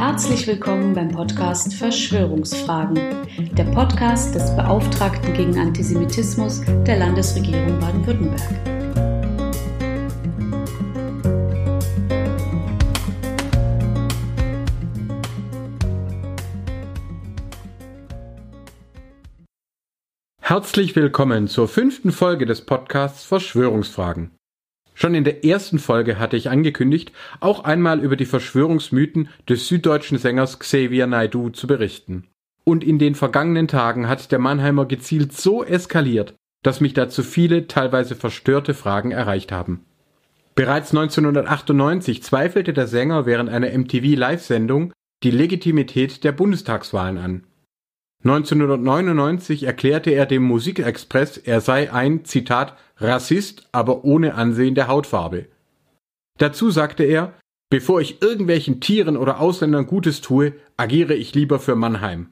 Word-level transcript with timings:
Herzlich 0.00 0.46
willkommen 0.46 0.94
beim 0.94 1.10
Podcast 1.10 1.74
Verschwörungsfragen, 1.74 3.26
der 3.52 3.64
Podcast 3.64 4.34
des 4.34 4.56
Beauftragten 4.56 5.34
gegen 5.34 5.58
Antisemitismus 5.58 6.62
der 6.86 6.96
Landesregierung 6.96 7.78
Baden-Württemberg. 7.78 8.40
Herzlich 20.40 20.96
willkommen 20.96 21.46
zur 21.46 21.68
fünften 21.68 22.10
Folge 22.10 22.46
des 22.46 22.64
Podcasts 22.64 23.24
Verschwörungsfragen. 23.24 24.30
Schon 25.00 25.14
in 25.14 25.24
der 25.24 25.46
ersten 25.46 25.78
Folge 25.78 26.18
hatte 26.18 26.36
ich 26.36 26.50
angekündigt, 26.50 27.12
auch 27.40 27.64
einmal 27.64 28.00
über 28.00 28.16
die 28.16 28.26
Verschwörungsmythen 28.26 29.30
des 29.48 29.66
süddeutschen 29.66 30.18
Sängers 30.18 30.58
Xavier 30.58 31.06
Naidoo 31.06 31.48
zu 31.48 31.66
berichten. 31.66 32.26
Und 32.64 32.84
in 32.84 32.98
den 32.98 33.14
vergangenen 33.14 33.66
Tagen 33.66 34.08
hat 34.08 34.30
der 34.30 34.38
Mannheimer 34.38 34.84
gezielt 34.84 35.32
so 35.32 35.64
eskaliert, 35.64 36.34
dass 36.62 36.82
mich 36.82 36.92
dazu 36.92 37.22
viele, 37.22 37.66
teilweise 37.66 38.14
verstörte 38.14 38.74
Fragen 38.74 39.10
erreicht 39.10 39.52
haben. 39.52 39.86
Bereits 40.54 40.90
1998 40.90 42.22
zweifelte 42.22 42.74
der 42.74 42.86
Sänger 42.86 43.24
während 43.24 43.48
einer 43.48 43.70
MTV-Live-Sendung 43.70 44.92
die 45.22 45.30
Legitimität 45.30 46.24
der 46.24 46.32
Bundestagswahlen 46.32 47.16
an. 47.16 47.46
1999 48.22 49.62
erklärte 49.62 50.10
er 50.10 50.26
dem 50.26 50.42
Musikexpress, 50.42 51.38
er 51.38 51.60
sei 51.60 51.92
ein, 51.92 52.24
Zitat, 52.24 52.76
Rassist, 52.98 53.66
aber 53.72 54.04
ohne 54.04 54.34
Ansehen 54.34 54.74
der 54.74 54.88
Hautfarbe. 54.88 55.46
Dazu 56.38 56.70
sagte 56.70 57.04
er, 57.04 57.34
bevor 57.70 58.00
ich 58.00 58.20
irgendwelchen 58.20 58.80
Tieren 58.80 59.16
oder 59.16 59.40
Ausländern 59.40 59.86
Gutes 59.86 60.20
tue, 60.20 60.52
agiere 60.76 61.14
ich 61.14 61.34
lieber 61.34 61.58
für 61.58 61.76
Mannheim. 61.76 62.28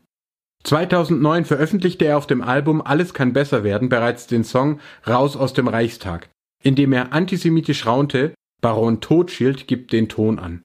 2009 0.65 1.45
veröffentlichte 1.47 2.05
er 2.05 2.19
auf 2.19 2.27
dem 2.27 2.43
Album 2.43 2.83
Alles 2.83 3.15
kann 3.15 3.33
besser 3.33 3.65
werden 3.65 3.89
bereits 3.89 4.27
den 4.27 4.45
Song 4.45 4.81
Raus 5.07 5.37
aus 5.37 5.55
dem 5.55 5.69
Reichstag, 5.69 6.29
in 6.63 6.75
dem 6.75 6.93
er 6.93 7.13
antisemitisch 7.13 7.87
raunte, 7.87 8.35
Baron 8.61 9.01
Totschild 9.01 9.69
gibt 9.69 9.93
den 9.93 10.09
Ton 10.09 10.39
an. 10.39 10.63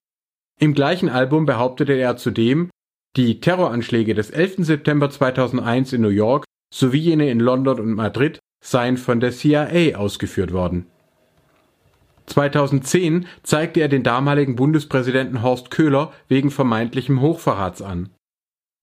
Im 0.60 0.74
gleichen 0.74 1.10
Album 1.10 1.46
behauptete 1.46 1.94
er 1.94 2.18
zudem, 2.18 2.70
die 3.16 3.40
Terroranschläge 3.40 4.16
des 4.16 4.32
11. 4.32 4.66
September 4.66 5.10
2001 5.10 5.94
in 5.94 6.02
New 6.02 6.10
York 6.10 6.46
sowie 6.74 7.00
jene 7.00 7.30
in 7.30 7.40
London 7.40 7.80
und 7.80 7.94
Madrid 7.94 8.40
seien 8.64 8.98
von 8.98 9.20
der 9.20 9.32
CIA 9.32 9.96
ausgeführt 9.98 10.52
worden. 10.52 10.88
2010 12.26 13.28
zeigte 13.44 13.82
er 13.82 13.90
den 13.90 14.04
damaligen 14.04 14.56
Bundespräsidenten 14.56 15.44
Horst 15.44 15.70
Köhler 15.70 16.12
wegen 16.28 16.50
vermeintlichem 16.50 17.22
Hochverrats 17.22 17.82
an. 17.82 18.10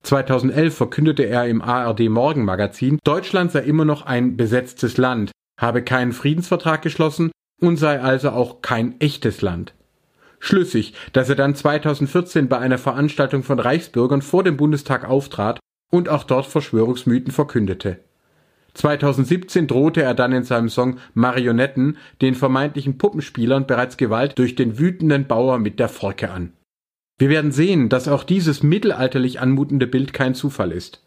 2011 0.02 0.76
verkündete 0.76 1.24
er 1.24 1.46
im 1.46 1.60
ARD 1.60 2.08
Morgenmagazin, 2.08 2.98
Deutschland 3.02 3.50
sei 3.50 3.60
immer 3.60 3.84
noch 3.84 4.06
ein 4.06 4.36
besetztes 4.36 4.96
Land, 4.96 5.32
habe 5.58 5.82
keinen 5.82 6.12
Friedensvertrag 6.12 6.82
geschlossen 6.82 7.32
und 7.60 7.76
sei 7.76 8.00
also 8.00 8.30
auch 8.30 8.62
kein 8.62 9.00
echtes 9.00 9.42
Land 9.42 9.74
schlüssig, 10.40 10.94
dass 11.12 11.28
er 11.28 11.36
dann 11.36 11.54
2014 11.54 12.48
bei 12.48 12.58
einer 12.58 12.78
Veranstaltung 12.78 13.44
von 13.44 13.60
Reichsbürgern 13.60 14.22
vor 14.22 14.42
dem 14.42 14.56
Bundestag 14.56 15.08
auftrat 15.08 15.60
und 15.92 16.08
auch 16.08 16.24
dort 16.24 16.46
Verschwörungsmythen 16.46 17.32
verkündete. 17.32 18.00
2017 18.74 19.66
drohte 19.66 20.02
er 20.02 20.14
dann 20.14 20.32
in 20.32 20.44
seinem 20.44 20.68
Song 20.68 20.98
Marionetten 21.14 21.98
den 22.20 22.34
vermeintlichen 22.34 22.98
Puppenspielern 22.98 23.66
bereits 23.66 23.96
Gewalt 23.96 24.38
durch 24.38 24.54
den 24.54 24.78
wütenden 24.78 25.26
Bauer 25.26 25.58
mit 25.58 25.78
der 25.78 25.88
Forke 25.88 26.30
an. 26.30 26.52
Wir 27.18 27.28
werden 27.28 27.52
sehen, 27.52 27.88
dass 27.88 28.08
auch 28.08 28.24
dieses 28.24 28.62
mittelalterlich 28.62 29.40
anmutende 29.40 29.86
Bild 29.86 30.12
kein 30.12 30.34
Zufall 30.34 30.72
ist. 30.72 31.02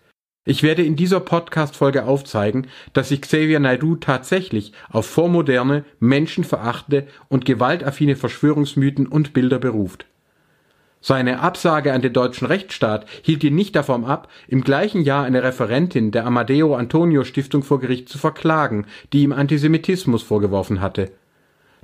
Ich 0.46 0.62
werde 0.62 0.84
in 0.84 0.98
dieser 0.98 1.22
Podcast-Folge 1.22 2.04
aufzeigen, 2.06 2.68
dass 2.92 3.10
sich 3.10 3.22
Xavier 3.22 3.62
Naidoo 3.62 3.96
tatsächlich 3.96 4.74
auf 4.90 5.06
vormoderne, 5.06 5.86
menschenverachtende 6.00 7.08
und 7.30 7.46
gewaltaffine 7.46 8.18
Verschwörungsmythen 8.18 9.08
und 9.08 9.32
Bilder 9.32 9.58
beruft. 9.58 10.06
Seine 11.00 11.40
Absage 11.40 11.94
an 11.94 12.02
den 12.02 12.12
deutschen 12.12 12.48
Rechtsstaat 12.48 13.06
hielt 13.22 13.44
ihn 13.46 13.56
nicht 13.56 13.76
davon 13.76 14.04
ab, 14.04 14.30
im 14.50 14.66
gleichen 14.66 15.02
Jahr 15.02 15.24
eine 15.24 15.44
Referentin 15.44 16.12
der 16.12 16.26
Amadeo 16.26 16.76
Antonio 16.76 17.24
Stiftung 17.24 17.64
vor 17.64 17.80
Gericht 17.80 18.10
zu 18.10 18.18
verklagen, 18.18 18.86
die 19.14 19.24
ihm 19.24 19.32
Antisemitismus 19.32 20.24
vorgeworfen 20.24 20.82
hatte. 20.82 21.12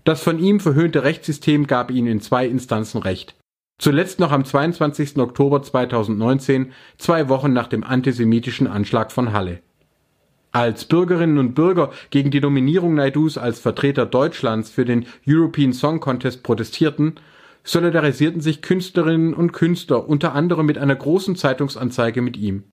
Das 0.03 0.22
von 0.22 0.38
ihm 0.40 0.59
verhöhnte 0.59 1.03
Rechtssystem 1.03 1.68
gab 1.68 1.92
ihm 1.92 2.08
in 2.08 2.19
zwei 2.19 2.46
Instanzen 2.46 3.02
Recht. 3.02 3.36
Zuletzt 3.80 4.20
noch 4.20 4.34
am 4.34 4.44
22. 4.44 5.18
Oktober 5.20 5.64
2019, 5.64 6.74
zwei 6.98 7.30
Wochen 7.30 7.54
nach 7.54 7.68
dem 7.68 7.86
antisemitischen 7.86 8.68
Anschlag 8.68 9.10
von 9.10 9.32
Halle. 9.32 9.62
Als 10.52 10.84
Bürgerinnen 10.84 11.38
und 11.38 11.56
Bürger 11.56 11.92
gegen 12.10 12.30
die 12.30 12.42
Nominierung 12.42 12.94
Naidus 12.96 13.38
als 13.38 13.62
Vertreter 13.62 14.06
Deutschlands 14.06 14.70
für 14.70 14.84
den 14.84 15.06
European 15.26 15.72
Song 15.72 16.02
Contest 16.02 16.44
protestierten, 16.44 17.16
solidarisierten 17.64 18.42
sich 18.42 18.62
Künstlerinnen 18.62 19.34
und 19.34 19.54
Künstler 19.54 20.10
unter 20.10 20.36
anderem 20.36 20.66
mit 20.66 20.78
einer 20.78 20.96
großen 20.96 21.38
Zeitungsanzeige 21.38 22.22
mit 22.22 22.36
ihm. 22.36 22.66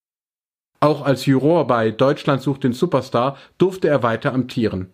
Auch 0.81 1.03
als 1.03 1.25
Juror 1.27 1.69
bei 1.69 1.93
Deutschland 1.93 2.43
sucht 2.43 2.65
den 2.65 2.73
Superstar 2.73 3.37
durfte 3.59 3.87
er 3.87 4.03
weiter 4.03 4.35
amtieren. 4.35 4.89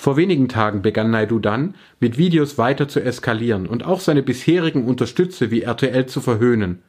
Vor 0.00 0.16
wenigen 0.16 0.48
Tagen 0.48 0.80
begann 0.80 1.10
Naidu 1.10 1.40
dann, 1.40 1.74
mit 1.98 2.16
Videos 2.16 2.56
weiter 2.56 2.88
zu 2.88 3.00
eskalieren 3.00 3.66
und 3.66 3.84
auch 3.84 4.00
seine 4.00 4.22
bisherigen 4.22 4.86
Unterstützer 4.86 5.50
wie 5.50 5.60
RTL 5.60 6.06
zu 6.06 6.22
verhöhnen. 6.22 6.82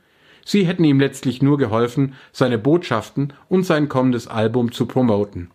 Sie 0.45 0.66
hätten 0.66 0.85
ihm 0.85 0.97
letztlich 0.97 1.41
nur 1.41 1.57
geholfen, 1.57 2.13
seine 2.31 2.57
Botschaften 2.57 3.33
und 3.49 3.66
sein 3.66 3.89
kommendes 3.89 4.29
Album 4.29 4.72
zu 4.72 4.85
promoten. 4.85 5.51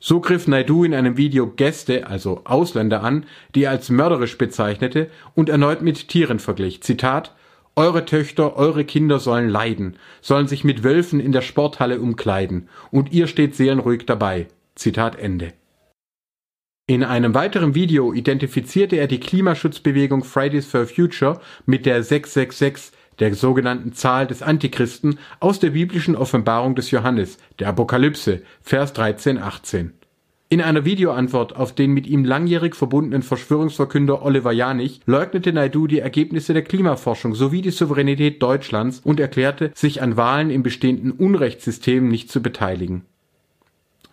So 0.00 0.18
griff 0.18 0.48
Naidu 0.48 0.82
in 0.82 0.92
einem 0.92 1.16
Video 1.16 1.46
Gäste, 1.46 2.08
also 2.08 2.40
Ausländer 2.42 3.04
an, 3.04 3.26
die 3.54 3.62
er 3.62 3.70
als 3.70 3.88
mörderisch 3.88 4.36
bezeichnete 4.36 5.08
und 5.36 5.48
erneut 5.48 5.82
mit 5.82 6.08
Tieren 6.08 6.40
verglich. 6.40 6.82
Zitat 6.82 7.32
Eure 7.76 8.06
Töchter, 8.06 8.56
eure 8.56 8.84
Kinder 8.84 9.20
sollen 9.20 9.50
leiden, 9.50 9.98
sollen 10.20 10.48
sich 10.48 10.64
mit 10.64 10.82
Wölfen 10.82 11.20
in 11.20 11.30
der 11.30 11.42
Sporthalle 11.42 12.00
umkleiden, 12.00 12.68
und 12.90 13.12
ihr 13.12 13.28
steht 13.28 13.54
seelenruhig 13.54 14.04
dabei. 14.04 14.48
Zitat 14.74 15.16
Ende. 15.16 15.52
In 16.90 17.04
einem 17.04 17.34
weiteren 17.36 17.76
Video 17.76 18.12
identifizierte 18.12 18.96
er 18.96 19.06
die 19.06 19.20
Klimaschutzbewegung 19.20 20.24
Fridays 20.24 20.66
for 20.66 20.88
Future 20.88 21.40
mit 21.64 21.86
der 21.86 22.02
666, 22.02 22.90
der 23.20 23.32
sogenannten 23.36 23.92
Zahl 23.92 24.26
des 24.26 24.42
Antichristen 24.42 25.20
aus 25.38 25.60
der 25.60 25.70
biblischen 25.70 26.16
Offenbarung 26.16 26.74
des 26.74 26.90
Johannes, 26.90 27.38
der 27.60 27.68
Apokalypse, 27.68 28.42
Vers 28.60 28.92
13, 28.94 29.38
18. 29.38 29.92
In 30.48 30.60
einer 30.60 30.84
Videoantwort 30.84 31.54
auf 31.54 31.72
den 31.76 31.92
mit 31.92 32.08
ihm 32.08 32.24
langjährig 32.24 32.74
verbundenen 32.74 33.22
Verschwörungsverkünder 33.22 34.24
Oliver 34.24 34.50
Janich 34.50 35.00
leugnete 35.06 35.52
Naidu 35.52 35.86
die 35.86 36.00
Ergebnisse 36.00 36.54
der 36.54 36.64
Klimaforschung 36.64 37.36
sowie 37.36 37.62
die 37.62 37.70
Souveränität 37.70 38.42
Deutschlands 38.42 39.00
und 39.04 39.20
erklärte, 39.20 39.70
sich 39.76 40.02
an 40.02 40.16
Wahlen 40.16 40.50
im 40.50 40.64
bestehenden 40.64 41.12
Unrechtssystem 41.12 42.08
nicht 42.08 42.32
zu 42.32 42.42
beteiligen. 42.42 43.04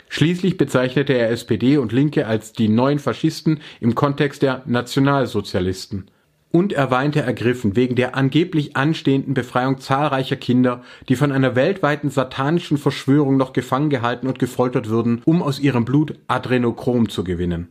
Schließlich 0.09 0.57
bezeichnete 0.57 1.13
er 1.13 1.29
SPD 1.29 1.77
und 1.77 1.91
Linke 1.91 2.27
als 2.27 2.53
die 2.53 2.69
neuen 2.69 2.99
Faschisten 2.99 3.59
im 3.79 3.95
Kontext 3.95 4.41
der 4.41 4.63
Nationalsozialisten. 4.65 6.09
Und 6.49 6.71
er 6.71 6.91
weinte 6.91 7.21
ergriffen 7.21 7.75
wegen 7.75 7.95
der 7.95 8.15
angeblich 8.15 8.77
anstehenden 8.77 9.33
Befreiung 9.33 9.79
zahlreicher 9.79 10.37
Kinder, 10.37 10.81
die 11.09 11.15
von 11.15 11.31
einer 11.31 11.55
weltweiten 11.55 12.09
satanischen 12.09 12.77
Verschwörung 12.77 13.35
noch 13.35 13.51
gefangen 13.51 13.89
gehalten 13.89 14.27
und 14.27 14.39
gefoltert 14.39 14.87
würden, 14.87 15.21
um 15.25 15.43
aus 15.43 15.59
ihrem 15.59 15.83
Blut 15.83 16.15
Adrenochrom 16.27 17.09
zu 17.09 17.23
gewinnen. 17.23 17.67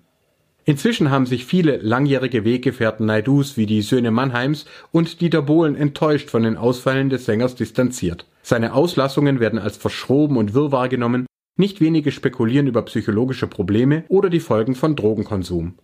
Inzwischen 0.66 1.10
haben 1.10 1.26
sich 1.26 1.46
viele 1.46 1.76
langjährige 1.78 2.44
Weggefährten 2.44 3.06
Naidus 3.06 3.56
wie 3.56 3.66
die 3.66 3.82
Söhne 3.82 4.10
Mannheims 4.10 4.66
und 4.92 5.20
Dieter 5.20 5.42
Bohlen 5.42 5.76
enttäuscht 5.76 6.28
von 6.28 6.42
den 6.42 6.56
Ausfällen 6.56 7.08
des 7.08 7.24
Sängers 7.24 7.54
distanziert. 7.54 8.26
Seine 8.42 8.74
Auslassungen 8.74 9.40
werden 9.40 9.60
als 9.60 9.76
verschroben 9.76 10.36
und 10.36 10.54
wirr 10.54 10.72
wahrgenommen 10.72 11.26
nicht 11.56 11.80
wenige 11.80 12.12
spekulieren 12.12 12.66
über 12.66 12.82
psychologische 12.82 13.46
Probleme 13.46 14.04
oder 14.08 14.30
die 14.30 14.40
Folgen 14.40 14.74
von 14.74 14.96
Drogenkonsum. 14.96 15.74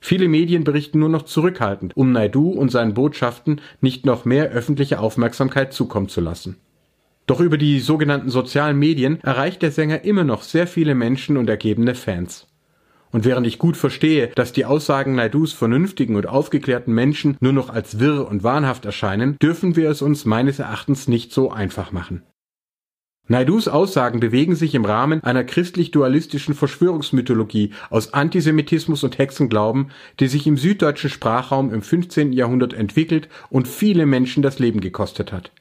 Viele 0.00 0.28
Medien 0.28 0.64
berichten 0.64 1.00
nur 1.00 1.08
noch 1.08 1.22
zurückhaltend, 1.24 1.96
um 1.96 2.12
Naidu 2.12 2.50
und 2.50 2.70
seinen 2.70 2.94
Botschaften 2.94 3.60
nicht 3.80 4.06
noch 4.06 4.24
mehr 4.24 4.50
öffentliche 4.50 5.00
Aufmerksamkeit 5.00 5.72
zukommen 5.72 6.08
zu 6.08 6.20
lassen. 6.20 6.56
Doch 7.26 7.40
über 7.40 7.58
die 7.58 7.80
sogenannten 7.80 8.30
sozialen 8.30 8.78
Medien 8.78 9.20
erreicht 9.22 9.60
der 9.60 9.70
Sänger 9.70 10.04
immer 10.04 10.24
noch 10.24 10.42
sehr 10.42 10.66
viele 10.66 10.94
Menschen 10.94 11.36
und 11.36 11.50
ergebene 11.50 11.94
Fans. 11.94 12.46
Und 13.10 13.24
während 13.24 13.46
ich 13.46 13.58
gut 13.58 13.76
verstehe, 13.76 14.28
dass 14.28 14.52
die 14.52 14.64
Aussagen 14.64 15.14
Naidus 15.14 15.52
vernünftigen 15.52 16.16
und 16.16 16.26
aufgeklärten 16.26 16.94
Menschen 16.94 17.36
nur 17.40 17.52
noch 17.52 17.70
als 17.70 17.98
wirr 17.98 18.28
und 18.28 18.44
wahnhaft 18.44 18.84
erscheinen, 18.84 19.36
dürfen 19.42 19.76
wir 19.76 19.90
es 19.90 20.02
uns 20.02 20.24
meines 20.24 20.58
Erachtens 20.58 21.08
nicht 21.08 21.32
so 21.32 21.50
einfach 21.50 21.90
machen. 21.92 22.22
Naidus 23.30 23.68
Aussagen 23.68 24.20
bewegen 24.20 24.56
sich 24.56 24.74
im 24.74 24.86
Rahmen 24.86 25.22
einer 25.22 25.44
christlich-dualistischen 25.44 26.54
Verschwörungsmythologie 26.54 27.72
aus 27.90 28.14
Antisemitismus 28.14 29.04
und 29.04 29.18
Hexenglauben, 29.18 29.90
die 30.18 30.28
sich 30.28 30.46
im 30.46 30.56
süddeutschen 30.56 31.10
Sprachraum 31.10 31.72
im 31.72 31.82
15. 31.82 32.32
Jahrhundert 32.32 32.72
entwickelt 32.72 33.28
und 33.50 33.68
viele 33.68 34.06
Menschen 34.06 34.42
das 34.42 34.58
Leben 34.58 34.80
gekostet 34.80 35.30
hat. 35.30 35.52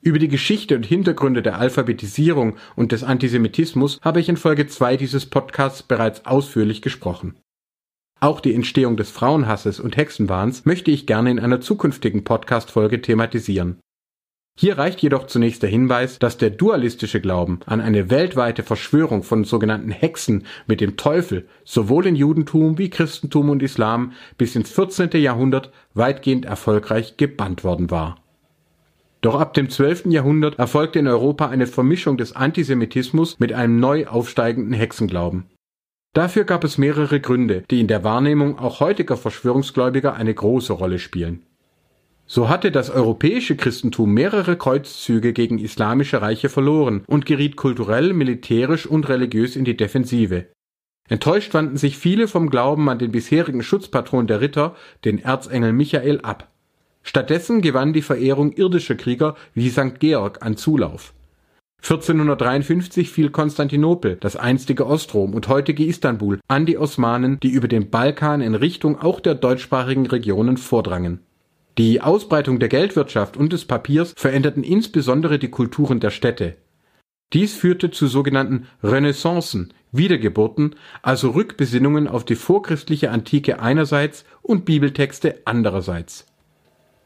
Über 0.00 0.20
die 0.20 0.28
Geschichte 0.28 0.76
und 0.76 0.86
Hintergründe 0.86 1.42
der 1.42 1.58
Alphabetisierung 1.58 2.54
und 2.76 2.92
des 2.92 3.02
Antisemitismus 3.02 3.98
habe 4.02 4.20
ich 4.20 4.28
in 4.28 4.36
Folge 4.36 4.68
2 4.68 4.96
dieses 4.96 5.26
Podcasts 5.26 5.82
bereits 5.82 6.24
ausführlich 6.24 6.82
gesprochen. 6.82 7.34
Auch 8.20 8.40
die 8.40 8.54
Entstehung 8.54 8.96
des 8.96 9.10
Frauenhasses 9.10 9.80
und 9.80 9.96
Hexenwahns 9.96 10.64
möchte 10.64 10.92
ich 10.92 11.06
gerne 11.06 11.32
in 11.32 11.40
einer 11.40 11.60
zukünftigen 11.60 12.22
Podcast-Folge 12.22 13.02
thematisieren. 13.02 13.80
Hier 14.58 14.78
reicht 14.78 15.02
jedoch 15.02 15.26
zunächst 15.26 15.62
der 15.62 15.68
Hinweis, 15.68 16.18
dass 16.18 16.38
der 16.38 16.48
dualistische 16.48 17.20
Glauben 17.20 17.60
an 17.66 17.82
eine 17.82 18.08
weltweite 18.08 18.62
Verschwörung 18.62 19.22
von 19.22 19.44
sogenannten 19.44 19.90
Hexen 19.90 20.46
mit 20.66 20.80
dem 20.80 20.96
Teufel 20.96 21.46
sowohl 21.64 22.06
in 22.06 22.16
Judentum 22.16 22.78
wie 22.78 22.88
Christentum 22.88 23.50
und 23.50 23.62
Islam 23.62 24.12
bis 24.38 24.56
ins 24.56 24.70
14. 24.70 25.10
Jahrhundert 25.20 25.70
weitgehend 25.92 26.46
erfolgreich 26.46 27.18
gebannt 27.18 27.64
worden 27.64 27.90
war. 27.90 28.16
Doch 29.20 29.38
ab 29.38 29.52
dem 29.52 29.68
12. 29.68 30.06
Jahrhundert 30.06 30.58
erfolgte 30.58 31.00
in 31.00 31.08
Europa 31.08 31.48
eine 31.48 31.66
Vermischung 31.66 32.16
des 32.16 32.34
Antisemitismus 32.34 33.38
mit 33.38 33.52
einem 33.52 33.78
neu 33.78 34.06
aufsteigenden 34.06 34.72
Hexenglauben. 34.72 35.44
Dafür 36.14 36.44
gab 36.44 36.64
es 36.64 36.78
mehrere 36.78 37.20
Gründe, 37.20 37.64
die 37.70 37.80
in 37.80 37.88
der 37.88 38.04
Wahrnehmung 38.04 38.58
auch 38.58 38.80
heutiger 38.80 39.18
Verschwörungsgläubiger 39.18 40.14
eine 40.14 40.32
große 40.32 40.72
Rolle 40.72 40.98
spielen. 40.98 41.42
So 42.28 42.48
hatte 42.48 42.72
das 42.72 42.90
europäische 42.90 43.56
Christentum 43.56 44.12
mehrere 44.12 44.56
Kreuzzüge 44.56 45.32
gegen 45.32 45.58
islamische 45.58 46.22
Reiche 46.22 46.48
verloren 46.48 47.04
und 47.06 47.24
geriet 47.24 47.56
kulturell, 47.56 48.12
militärisch 48.12 48.86
und 48.86 49.08
religiös 49.08 49.54
in 49.54 49.64
die 49.64 49.76
Defensive. 49.76 50.46
Enttäuscht 51.08 51.54
wandten 51.54 51.76
sich 51.76 51.98
viele 51.98 52.26
vom 52.26 52.50
Glauben 52.50 52.88
an 52.88 52.98
den 52.98 53.12
bisherigen 53.12 53.62
Schutzpatron 53.62 54.26
der 54.26 54.40
Ritter, 54.40 54.74
den 55.04 55.20
Erzengel 55.20 55.72
Michael, 55.72 56.20
ab. 56.22 56.50
Stattdessen 57.04 57.62
gewann 57.62 57.92
die 57.92 58.02
Verehrung 58.02 58.50
irdischer 58.50 58.96
Krieger 58.96 59.36
wie 59.54 59.70
St. 59.70 60.00
Georg 60.00 60.44
an 60.44 60.56
Zulauf. 60.56 61.14
1453 61.82 63.10
fiel 63.10 63.30
Konstantinopel, 63.30 64.16
das 64.16 64.34
einstige 64.34 64.86
Ostrom 64.86 65.34
und 65.34 65.46
heutige 65.46 65.84
Istanbul, 65.84 66.40
an 66.48 66.66
die 66.66 66.78
Osmanen, 66.78 67.38
die 67.40 67.50
über 67.50 67.68
den 67.68 67.90
Balkan 67.90 68.40
in 68.40 68.56
Richtung 68.56 69.00
auch 69.00 69.20
der 69.20 69.36
deutschsprachigen 69.36 70.06
Regionen 70.06 70.56
vordrangen. 70.56 71.20
Die 71.78 72.00
Ausbreitung 72.00 72.58
der 72.58 72.70
Geldwirtschaft 72.70 73.36
und 73.36 73.52
des 73.52 73.66
Papiers 73.66 74.14
veränderten 74.16 74.64
insbesondere 74.64 75.38
die 75.38 75.50
Kulturen 75.50 76.00
der 76.00 76.10
Städte. 76.10 76.56
Dies 77.34 77.54
führte 77.54 77.90
zu 77.90 78.06
sogenannten 78.06 78.66
Renaissancen, 78.82 79.74
Wiedergeburten, 79.92 80.76
also 81.02 81.30
Rückbesinnungen 81.30 82.08
auf 82.08 82.24
die 82.24 82.34
vorchristliche 82.34 83.10
Antike 83.10 83.60
einerseits 83.60 84.24
und 84.40 84.64
Bibeltexte 84.64 85.42
andererseits. 85.44 86.26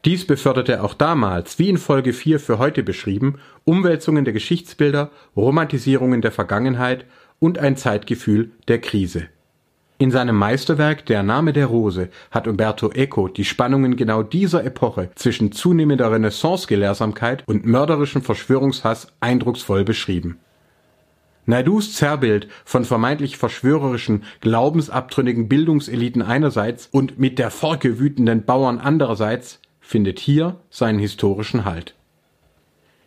Dies 0.05 0.25
beförderte 0.25 0.83
auch 0.83 0.93
damals, 0.93 1.59
wie 1.59 1.67
in 1.67 1.77
Folge 1.77 2.13
4 2.13 2.39
für 2.39 2.57
heute 2.57 2.81
beschrieben, 2.81 3.39
Umwälzungen 3.65 4.23
der 4.23 4.33
Geschichtsbilder, 4.33 5.11
Romantisierungen 5.35 6.21
der 6.21 6.31
Vergangenheit 6.31 7.05
und 7.39 7.57
ein 7.57 7.75
Zeitgefühl 7.75 8.51
der 8.67 8.79
Krise. 8.79 9.27
In 10.01 10.09
seinem 10.09 10.35
Meisterwerk 10.35 11.05
Der 11.05 11.21
Name 11.21 11.53
der 11.53 11.67
Rose 11.67 12.09
hat 12.31 12.47
Umberto 12.47 12.89
Eco 12.89 13.27
die 13.27 13.45
Spannungen 13.45 13.95
genau 13.95 14.23
dieser 14.23 14.65
Epoche 14.65 15.11
zwischen 15.13 15.51
zunehmender 15.51 16.11
Renaissance-Gelehrsamkeit 16.11 17.43
und 17.45 17.67
mörderischem 17.67 18.23
Verschwörungshass 18.23 19.13
eindrucksvoll 19.19 19.83
beschrieben. 19.83 20.39
Naidus 21.45 21.93
Zerrbild 21.93 22.47
von 22.65 22.83
vermeintlich 22.83 23.37
verschwörerischen, 23.37 24.23
glaubensabtrünnigen 24.39 25.47
Bildungseliten 25.47 26.23
einerseits 26.23 26.89
und 26.91 27.19
mit 27.19 27.37
der 27.37 27.51
Forke 27.51 27.99
wütenden 27.99 28.43
Bauern 28.43 28.79
andererseits 28.79 29.59
findet 29.81 30.17
hier 30.17 30.55
seinen 30.71 30.97
historischen 30.97 31.63
Halt 31.63 31.93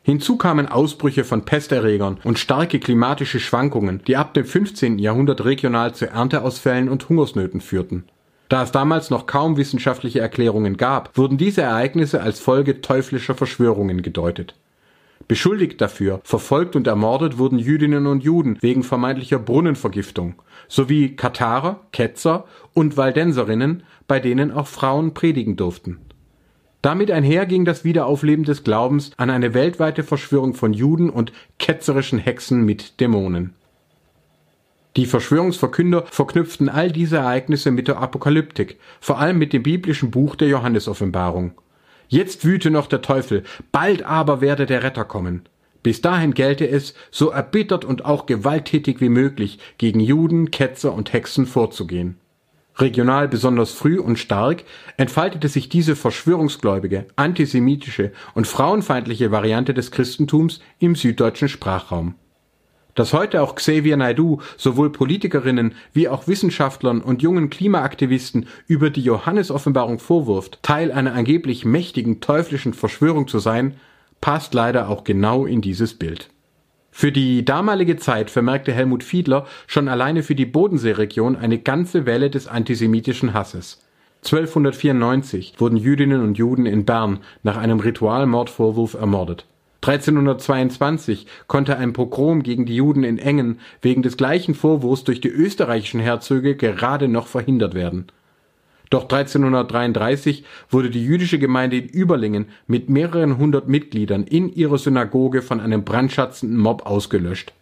Hinzu 0.06 0.36
kamen 0.36 0.68
Ausbrüche 0.68 1.24
von 1.24 1.46
Pesterregern 1.46 2.18
und 2.24 2.38
starke 2.38 2.78
klimatische 2.78 3.40
Schwankungen, 3.40 4.02
die 4.06 4.18
ab 4.18 4.34
dem 4.34 4.44
15. 4.44 4.98
Jahrhundert 4.98 5.46
regional 5.46 5.94
zu 5.94 6.06
Ernteausfällen 6.06 6.90
und 6.90 7.08
Hungersnöten 7.08 7.62
führten. 7.62 8.04
Da 8.50 8.62
es 8.62 8.70
damals 8.70 9.08
noch 9.08 9.24
kaum 9.24 9.56
wissenschaftliche 9.56 10.20
Erklärungen 10.20 10.76
gab, 10.76 11.16
wurden 11.16 11.38
diese 11.38 11.62
Ereignisse 11.62 12.20
als 12.20 12.38
Folge 12.38 12.82
teuflischer 12.82 13.34
Verschwörungen 13.34 14.02
gedeutet. 14.02 14.54
Beschuldigt 15.26 15.80
dafür, 15.80 16.20
verfolgt 16.22 16.76
und 16.76 16.86
ermordet 16.86 17.38
wurden 17.38 17.58
Jüdinnen 17.58 18.06
und 18.06 18.22
Juden 18.22 18.58
wegen 18.60 18.82
vermeintlicher 18.82 19.38
Brunnenvergiftung, 19.38 20.34
sowie 20.68 21.16
Katharer, 21.16 21.80
Ketzer 21.92 22.44
und 22.74 22.98
Waldenserinnen, 22.98 23.84
bei 24.06 24.20
denen 24.20 24.52
auch 24.52 24.66
Frauen 24.66 25.14
predigen 25.14 25.56
durften 25.56 25.98
damit 26.84 27.10
einher 27.10 27.46
ging 27.46 27.64
das 27.64 27.82
Wiederaufleben 27.82 28.44
des 28.44 28.62
Glaubens 28.62 29.12
an 29.16 29.30
eine 29.30 29.54
weltweite 29.54 30.02
Verschwörung 30.02 30.52
von 30.52 30.74
Juden 30.74 31.08
und 31.08 31.32
ketzerischen 31.58 32.18
Hexen 32.18 32.62
mit 32.66 33.00
Dämonen. 33.00 33.54
Die 34.96 35.06
Verschwörungsverkünder 35.06 36.04
verknüpften 36.06 36.68
all 36.68 36.92
diese 36.92 37.16
Ereignisse 37.16 37.70
mit 37.70 37.88
der 37.88 37.96
Apokalyptik, 37.96 38.78
vor 39.00 39.18
allem 39.18 39.38
mit 39.38 39.54
dem 39.54 39.62
biblischen 39.62 40.10
Buch 40.10 40.36
der 40.36 40.48
Johannesoffenbarung. 40.48 41.52
Jetzt 42.08 42.44
wüte 42.44 42.70
noch 42.70 42.86
der 42.86 43.00
Teufel, 43.00 43.44
bald 43.72 44.02
aber 44.02 44.42
werde 44.42 44.66
der 44.66 44.82
Retter 44.82 45.06
kommen. 45.06 45.48
Bis 45.82 46.02
dahin 46.02 46.34
gelte 46.34 46.68
es, 46.68 46.94
so 47.10 47.30
erbittert 47.30 47.86
und 47.86 48.04
auch 48.04 48.26
gewalttätig 48.26 49.00
wie 49.00 49.08
möglich 49.08 49.58
gegen 49.78 50.00
Juden, 50.00 50.50
Ketzer 50.50 50.92
und 50.92 51.14
Hexen 51.14 51.46
vorzugehen. 51.46 52.18
Regional 52.76 53.28
besonders 53.28 53.72
früh 53.72 53.98
und 53.98 54.18
stark 54.18 54.64
entfaltete 54.96 55.48
sich 55.48 55.68
diese 55.68 55.94
verschwörungsgläubige, 55.94 57.06
antisemitische 57.14 58.12
und 58.34 58.46
frauenfeindliche 58.46 59.30
Variante 59.30 59.74
des 59.74 59.92
Christentums 59.92 60.60
im 60.80 60.96
süddeutschen 60.96 61.48
Sprachraum. 61.48 62.16
Dass 62.96 63.12
heute 63.12 63.42
auch 63.42 63.56
Xavier 63.56 63.96
Naidu 63.96 64.40
sowohl 64.56 64.90
Politikerinnen 64.90 65.74
wie 65.92 66.08
auch 66.08 66.28
Wissenschaftlern 66.28 67.00
und 67.00 67.22
jungen 67.22 67.50
Klimaaktivisten 67.50 68.46
über 68.66 68.90
die 68.90 69.02
Johannesoffenbarung 69.02 69.98
vorwirft, 69.98 70.60
Teil 70.62 70.92
einer 70.92 71.14
angeblich 71.14 71.64
mächtigen 71.64 72.20
teuflischen 72.20 72.72
Verschwörung 72.72 73.26
zu 73.26 73.40
sein, 73.40 73.74
passt 74.20 74.54
leider 74.54 74.88
auch 74.88 75.04
genau 75.04 75.44
in 75.44 75.60
dieses 75.60 75.94
Bild. 75.94 76.30
Für 76.96 77.10
die 77.10 77.44
damalige 77.44 77.96
Zeit 77.96 78.30
vermerkte 78.30 78.72
Helmut 78.72 79.02
Fiedler 79.02 79.46
schon 79.66 79.88
alleine 79.88 80.22
für 80.22 80.36
die 80.36 80.46
Bodenseeregion 80.46 81.34
eine 81.34 81.58
ganze 81.58 82.06
Welle 82.06 82.30
des 82.30 82.46
antisemitischen 82.46 83.34
Hasses. 83.34 83.82
1294 84.18 85.54
wurden 85.58 85.76
Jüdinnen 85.76 86.22
und 86.22 86.38
Juden 86.38 86.66
in 86.66 86.84
Bern 86.84 87.18
nach 87.42 87.56
einem 87.56 87.80
Ritualmordvorwurf 87.80 88.94
ermordet. 88.94 89.44
1322 89.82 91.26
konnte 91.48 91.78
ein 91.78 91.94
Pogrom 91.94 92.44
gegen 92.44 92.64
die 92.64 92.76
Juden 92.76 93.02
in 93.02 93.18
Engen 93.18 93.58
wegen 93.82 94.02
des 94.02 94.16
gleichen 94.16 94.54
Vorwurfs 94.54 95.02
durch 95.02 95.20
die 95.20 95.30
österreichischen 95.30 95.98
Herzöge 95.98 96.54
gerade 96.54 97.08
noch 97.08 97.26
verhindert 97.26 97.74
werden 97.74 98.06
doch 98.94 99.02
1333 99.02 100.44
wurde 100.70 100.88
die 100.88 101.04
jüdische 101.04 101.40
Gemeinde 101.40 101.78
in 101.78 101.88
Überlingen 101.88 102.46
mit 102.68 102.88
mehreren 102.88 103.38
hundert 103.38 103.68
Mitgliedern 103.68 104.24
in 104.24 104.52
ihrer 104.54 104.78
Synagoge 104.78 105.42
von 105.42 105.60
einem 105.60 105.84
brandschatzenden 105.84 106.56
Mob 106.56 106.86
ausgelöscht. 106.86 107.52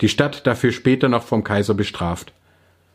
Die 0.00 0.08
Stadt 0.08 0.46
dafür 0.46 0.72
später 0.72 1.08
noch 1.08 1.24
vom 1.24 1.44
Kaiser 1.44 1.74
bestraft. 1.74 2.32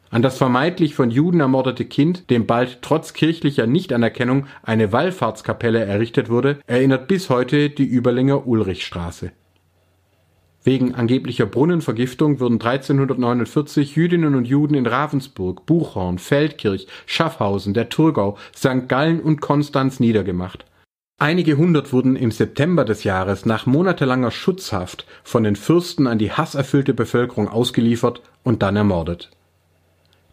An 0.10 0.24
das 0.24 0.38
vermeintlich 0.38 0.96
von 0.96 1.12
Juden 1.12 1.40
ermordete 1.40 1.86
Kind, 1.86 2.30
dem 2.30 2.46
bald 2.46 2.80
trotz 2.82 3.14
kirchlicher 3.14 3.68
Nichtanerkennung 3.68 4.48
eine 4.64 4.92
Wallfahrtskapelle 4.92 5.84
errichtet 5.84 6.30
wurde, 6.30 6.60
erinnert 6.66 7.08
bis 7.08 7.30
heute 7.30 7.70
die 7.70 7.88
Überlinger 7.88 8.48
Ulrichstraße 8.48 9.32
Wegen 10.64 10.96
angeblicher 10.96 11.46
Brunnenvergiftung 11.46 12.40
wurden 12.40 12.54
1349 12.54 13.98
Jüdinnen 13.98 14.34
und 14.34 14.46
Juden 14.46 14.76
in 14.76 14.86
Ravensburg, 14.86 15.66
Buchhorn, 15.66 16.20
Feldkirch, 16.20 16.88
Schaffhausen, 17.06 17.74
der 17.74 17.90
Thurgau, 17.90 18.38
St. 18.56 18.88
Gallen 18.88 19.20
und 19.20 19.42
Konstanz 19.42 20.00
niedergemacht. 20.00 20.66
Einige 21.20 21.58
hundert 21.58 21.92
wurden 21.92 22.16
im 22.16 22.32
September 22.32 22.86
des 22.86 23.04
Jahres 23.04 23.46
nach 23.46 23.66
monatelanger 23.66 24.32
Schutzhaft 24.32 25.06
von 25.24 25.44
den 25.44 25.58
Fürsten 25.58 26.08
an 26.08 26.18
die 26.18 26.32
hasserfüllte 26.32 26.94
Bevölkerung 26.94 27.50
ausgeliefert 27.50 28.22
und 28.44 28.64
dann 28.64 28.78
ermordet. 28.78 29.32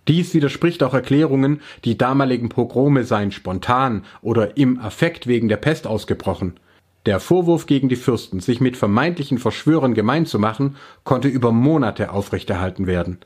Dies 0.06 0.32
widerspricht 0.32 0.82
auch 0.82 0.94
Erklärungen, 0.94 1.60
die 1.84 1.98
damaligen 1.98 2.48
Pogrome 2.48 3.04
seien 3.04 3.32
spontan 3.32 4.04
oder 4.22 4.56
im 4.56 4.78
Affekt 4.78 5.26
wegen 5.26 5.48
der 5.48 5.56
Pest 5.56 5.88
ausgebrochen– 5.88 6.54
der 7.06 7.20
Vorwurf 7.20 7.66
gegen 7.66 7.88
die 7.88 7.96
Fürsten, 7.96 8.40
sich 8.40 8.60
mit 8.60 8.76
vermeintlichen 8.76 9.38
Verschwörern 9.38 9.94
gemein 9.94 10.26
zu 10.26 10.38
machen, 10.38 10.76
konnte 11.04 11.28
über 11.28 11.50
Monate 11.52 12.12
aufrechterhalten 12.12 12.86
werden. 12.86 13.18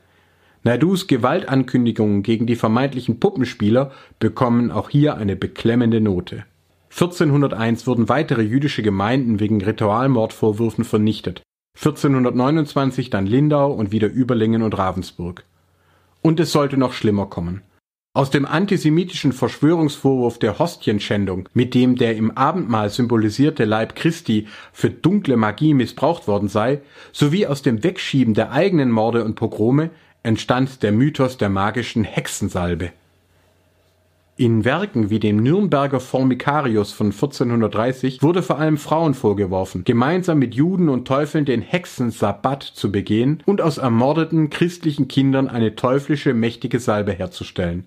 Naidus 0.63 1.07
Gewaltankündigungen 1.07 2.23
gegen 2.23 2.47
die 2.47 2.55
vermeintlichen 2.55 3.19
Puppenspieler 3.19 3.91
bekommen 4.19 4.71
auch 4.71 4.89
hier 4.89 5.15
eine 5.17 5.35
beklemmende 5.35 6.01
Note. 6.01 6.45
1401 6.89 7.85
wurden 7.85 8.07
weitere 8.07 8.41
jüdische 8.41 8.81
Gemeinden 8.81 9.39
wegen 9.39 9.61
Ritualmordvorwürfen 9.61 10.85
vernichtet. 10.85 11.43
1429 11.77 13.09
dann 13.09 13.27
Lindau 13.27 13.71
und 13.71 13.91
wieder 13.91 14.07
Überlingen 14.07 14.61
und 14.61 14.77
Ravensburg. 14.77 15.43
Und 16.21 16.39
es 16.39 16.53
sollte 16.53 16.77
noch 16.77 16.93
schlimmer 16.93 17.25
kommen. 17.25 17.61
Aus 18.15 18.29
dem 18.29 18.45
antisemitischen 18.45 19.33
Verschwörungsvorwurf 19.33 20.39
der 20.39 20.57
Hostienschändung, 20.57 21.49
mit 21.53 21.73
dem 21.73 21.97
der 21.97 22.15
im 22.15 22.31
Abendmahl 22.31 22.89
symbolisierte 22.89 23.65
Leib 23.65 23.93
Christi 23.93 24.47
für 24.71 24.89
dunkle 24.89 25.35
Magie 25.35 25.73
missbraucht 25.73 26.25
worden 26.25 26.47
sei, 26.47 26.79
sowie 27.11 27.45
aus 27.45 27.61
dem 27.61 27.83
Wegschieben 27.83 28.33
der 28.33 28.53
eigenen 28.53 28.89
Morde 28.89 29.25
und 29.25 29.35
Pogrome 29.35 29.89
entstand 30.23 30.81
der 30.81 30.93
Mythos 30.93 31.37
der 31.37 31.49
magischen 31.49 32.05
Hexensalbe. 32.05 32.93
In 34.37 34.63
Werken 34.63 35.09
wie 35.09 35.19
dem 35.19 35.43
Nürnberger 35.43 35.99
Formicarius 35.99 36.93
von 36.93 37.07
1430 37.07 38.23
wurde 38.23 38.43
vor 38.43 38.59
allem 38.59 38.77
Frauen 38.77 39.13
vorgeworfen, 39.13 39.83
gemeinsam 39.83 40.39
mit 40.39 40.55
Juden 40.55 40.87
und 40.87 41.05
Teufeln 41.05 41.43
den 41.43 41.61
Hexensabbat 41.61 42.63
zu 42.63 42.93
begehen 42.93 43.43
und 43.45 43.59
aus 43.59 43.77
ermordeten 43.77 44.49
christlichen 44.49 45.09
Kindern 45.09 45.49
eine 45.49 45.75
teuflische 45.75 46.33
mächtige 46.33 46.79
Salbe 46.79 47.11
herzustellen. 47.11 47.83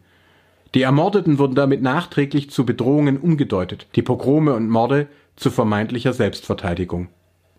Die 0.75 0.83
Ermordeten 0.83 1.39
wurden 1.39 1.55
damit 1.55 1.83
nachträglich 1.83 2.51
zu 2.51 2.67
Bedrohungen 2.67 3.17
umgedeutet, 3.17 3.87
die 3.95 4.03
Pogrome 4.03 4.55
und 4.55 4.69
Morde 4.69 5.09
zu 5.37 5.51
vermeintlicher 5.51 6.13
Selbstverteidigung. 6.13 7.09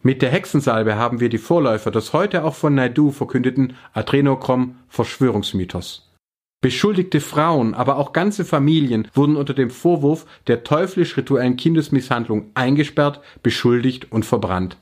Mit 0.02 0.22
der 0.22 0.30
Hexensalbe 0.30 0.96
haben 0.96 1.20
wir 1.20 1.30
die 1.30 1.40
Vorläufer 1.40 1.92
des 1.92 2.14
heute 2.14 2.46
auch 2.46 2.56
von 2.56 2.76
Naidu 2.76 3.12
verkündeten 3.12 3.74
Adrenochrom 3.94 4.76
Verschwörungsmythos. 4.88 6.10
Beschuldigte 6.62 7.20
Frauen, 7.22 7.74
aber 7.74 7.98
auch 7.98 8.14
ganze 8.14 8.46
Familien 8.46 9.08
wurden 9.14 9.38
unter 9.38 9.54
dem 9.54 9.70
Vorwurf 9.70 10.26
der 10.48 10.64
teuflisch 10.64 11.18
rituellen 11.18 11.58
Kindesmisshandlung 11.58 12.52
eingesperrt, 12.54 13.22
beschuldigt 13.44 14.12
und 14.12 14.26
verbrannt. 14.26 14.78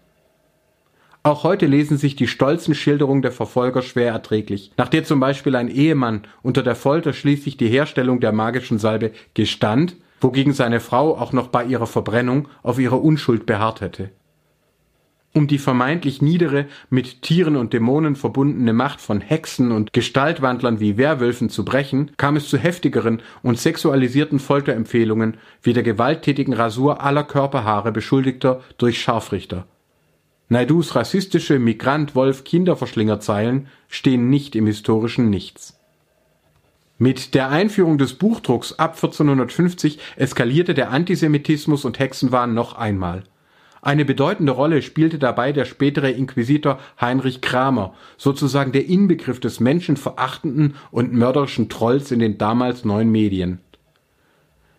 Auch 1.27 1.43
heute 1.43 1.65
lesen 1.65 1.97
sich 1.97 2.15
die 2.15 2.25
stolzen 2.25 2.73
Schilderungen 2.73 3.21
der 3.21 3.33
Verfolger 3.33 3.81
schwer 3.81 4.13
erträglich, 4.13 4.71
nach 4.77 4.87
der 4.87 5.03
zum 5.03 5.19
Beispiel 5.19 5.57
ein 5.57 5.67
Ehemann 5.67 6.21
unter 6.41 6.63
der 6.63 6.73
Folter 6.73 7.11
schließlich 7.11 7.57
die 7.57 7.67
Herstellung 7.67 8.21
der 8.21 8.31
magischen 8.31 8.79
Salbe 8.79 9.11
gestand, 9.33 9.97
wogegen 10.21 10.53
seine 10.53 10.79
Frau 10.79 11.17
auch 11.17 11.33
noch 11.33 11.47
bei 11.49 11.65
ihrer 11.65 11.85
Verbrennung 11.85 12.47
auf 12.63 12.79
ihrer 12.79 13.03
Unschuld 13.03 13.45
beharrt 13.45 13.81
hätte. 13.81 14.11
Um 15.33 15.47
die 15.47 15.57
vermeintlich 15.57 16.21
niedere, 16.21 16.67
mit 16.89 17.23
Tieren 17.23 17.57
und 17.57 17.73
Dämonen 17.73 18.15
verbundene 18.15 18.71
Macht 18.71 19.01
von 19.01 19.19
Hexen 19.19 19.73
und 19.73 19.91
Gestaltwandlern 19.91 20.79
wie 20.79 20.95
Werwölfen 20.95 21.49
zu 21.49 21.65
brechen, 21.65 22.11
kam 22.15 22.37
es 22.37 22.47
zu 22.47 22.57
heftigeren 22.57 23.21
und 23.43 23.59
sexualisierten 23.59 24.39
Folterempfehlungen 24.39 25.35
wie 25.61 25.73
der 25.73 25.83
gewalttätigen 25.83 26.53
Rasur 26.53 27.01
aller 27.03 27.25
Körperhaare 27.25 27.91
Beschuldigter 27.91 28.61
durch 28.77 29.01
Scharfrichter 29.01 29.67
Naidus 30.49 30.95
rassistische 30.95 31.59
Migrant-Wolf-Kinderverschlingerzeilen 31.59 33.67
stehen 33.89 34.29
nicht 34.29 34.55
im 34.55 34.65
historischen 34.65 35.29
Nichts. 35.29 35.77
Mit 36.97 37.33
der 37.33 37.49
Einführung 37.49 37.97
des 37.97 38.13
Buchdrucks 38.13 38.71
ab 38.73 38.95
1450 38.95 39.99
eskalierte 40.15 40.73
der 40.73 40.91
Antisemitismus 40.91 41.83
und 41.83 41.99
Hexenwahn 41.99 42.53
noch 42.53 42.77
einmal. 42.77 43.23
Eine 43.81 44.05
bedeutende 44.05 44.53
Rolle 44.53 44.81
spielte 44.81 45.19
dabei 45.19 45.51
der 45.51 45.65
spätere 45.65 46.11
Inquisitor 46.11 46.79
Heinrich 46.99 47.41
Kramer, 47.41 47.93
sozusagen 48.17 48.71
der 48.71 48.87
Inbegriff 48.87 49.41
des 49.41 49.59
menschenverachtenden 49.59 50.75
und 50.91 51.11
mörderischen 51.11 51.67
Trolls 51.67 52.11
in 52.11 52.19
den 52.19 52.37
damals 52.37 52.85
neuen 52.85 53.11
Medien 53.11 53.59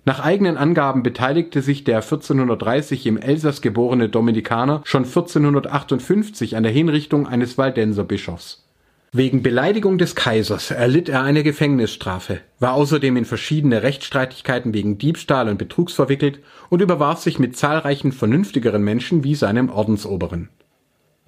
nach 0.09 0.21
eigenen 0.21 0.57
Angaben 0.57 1.03
beteiligte 1.03 1.61
sich 1.61 1.85
der 1.85 1.97
1430 1.97 3.05
im 3.05 3.19
Elsass 3.19 3.61
geborene 3.61 4.09
Dominikaner 4.09 4.81
schon 4.85 5.05
1458 5.05 6.57
an 6.57 6.63
der 6.63 6.73
Hinrichtung 6.73 7.27
eines 7.27 7.59
Waldenserbischofs. 7.59 8.65
Wegen 9.13 9.43
Beleidigung 9.43 9.99
des 9.99 10.15
Kaisers 10.15 10.71
erlitt 10.71 11.11
er 11.11 11.25
eine 11.25 11.43
Gefängnisstrafe, 11.43 12.41
war 12.59 12.73
außerdem 12.73 13.19
in 13.19 13.27
verschiedene 13.27 13.83
Rechtsstreitigkeiten 13.83 14.73
wegen 14.73 14.97
Diebstahl 14.97 15.47
und 15.47 15.59
Betrugs 15.59 15.93
verwickelt 15.93 16.41
und 16.71 16.81
überwarf 16.81 17.19
sich 17.19 17.39
mit 17.39 17.59
zahlreichen 17.59 18.13
vernünftigeren 18.13 18.83
Menschen 18.83 19.25
wie 19.25 19.35
seinem 19.35 19.69
Ordensoberen. 19.69 20.49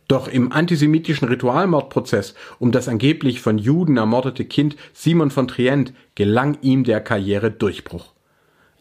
Doch 0.09 0.27
im 0.27 0.53
antisemitischen 0.53 1.29
Ritualmordprozess 1.29 2.35
um 2.59 2.73
das 2.73 2.89
angeblich 2.89 3.43
von 3.43 3.59
Juden 3.59 3.99
ermordete 3.99 4.47
Kind 4.47 4.77
Simon 4.95 5.31
von 5.31 5.49
Trient 5.49 5.93
gelang 6.15 6.57
ihm 6.63 6.85
der 6.85 7.03
Karrieredurchbruch. 7.03 8.15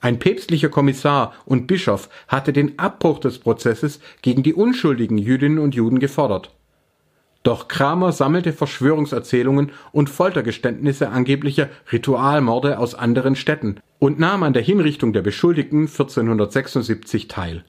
Ein 0.02 0.20
päpstlicher 0.20 0.70
Kommissar 0.70 1.34
und 1.46 1.68
Bischof 1.68 2.10
hatte 2.28 2.54
den 2.54 2.80
Abbruch 2.80 3.20
des 3.20 3.40
Prozesses 3.40 4.00
gegen 4.22 4.44
die 4.44 4.54
unschuldigen 4.54 5.18
Jüdinnen 5.18 5.60
und 5.60 5.76
Juden 5.76 6.00
gefordert. 6.00 6.52
Doch 7.44 7.68
Kramer 7.68 8.12
sammelte 8.12 8.52
Verschwörungserzählungen 8.52 9.72
und 9.92 10.10
Foltergeständnisse 10.10 11.10
angeblicher 11.10 11.70
Ritualmorde 11.92 12.78
aus 12.80 12.96
anderen 12.96 13.36
Städten 13.36 13.78
und 13.98 14.20
nahm 14.20 14.44
an 14.44 14.54
der 14.54 14.62
Hinrichtung 14.62 15.14
der 15.14 15.22
Beschuldigten 15.22 15.82
1476 15.82 17.28
teil. 17.28 17.64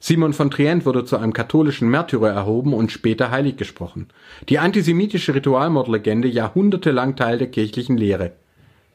Simon 0.00 0.34
von 0.34 0.50
Trient 0.50 0.84
wurde 0.84 1.04
zu 1.04 1.16
einem 1.16 1.32
katholischen 1.32 1.88
Märtyrer 1.88 2.28
erhoben 2.28 2.74
und 2.74 2.92
später 2.92 3.30
heilig 3.30 3.56
gesprochen. 3.56 4.08
Die 4.48 4.58
antisemitische 4.58 5.34
Ritualmordlegende 5.34 6.28
jahrhundertelang 6.28 7.16
Teil 7.16 7.38
der 7.38 7.50
kirchlichen 7.50 7.96
Lehre. 7.96 8.32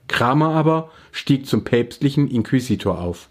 Kramer 0.09 0.49
aber 0.49 0.91
stieg 1.13 1.47
zum 1.47 1.63
päpstlichen 1.63 2.27
Inquisitor 2.27 2.99
auf. 2.99 3.29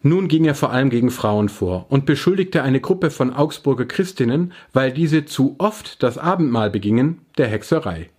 Nun 0.00 0.28
ging 0.28 0.44
er 0.44 0.54
vor 0.54 0.70
allem 0.70 0.90
gegen 0.90 1.10
Frauen 1.10 1.48
vor 1.48 1.86
und 1.88 2.06
beschuldigte 2.06 2.62
eine 2.62 2.80
Gruppe 2.80 3.10
von 3.10 3.32
Augsburger 3.32 3.84
Christinnen, 3.84 4.52
weil 4.72 4.92
diese 4.92 5.24
zu 5.24 5.56
oft 5.58 6.02
das 6.04 6.18
Abendmahl 6.18 6.70
begingen, 6.70 7.22
der 7.36 7.48
Hexerei. 7.48 8.10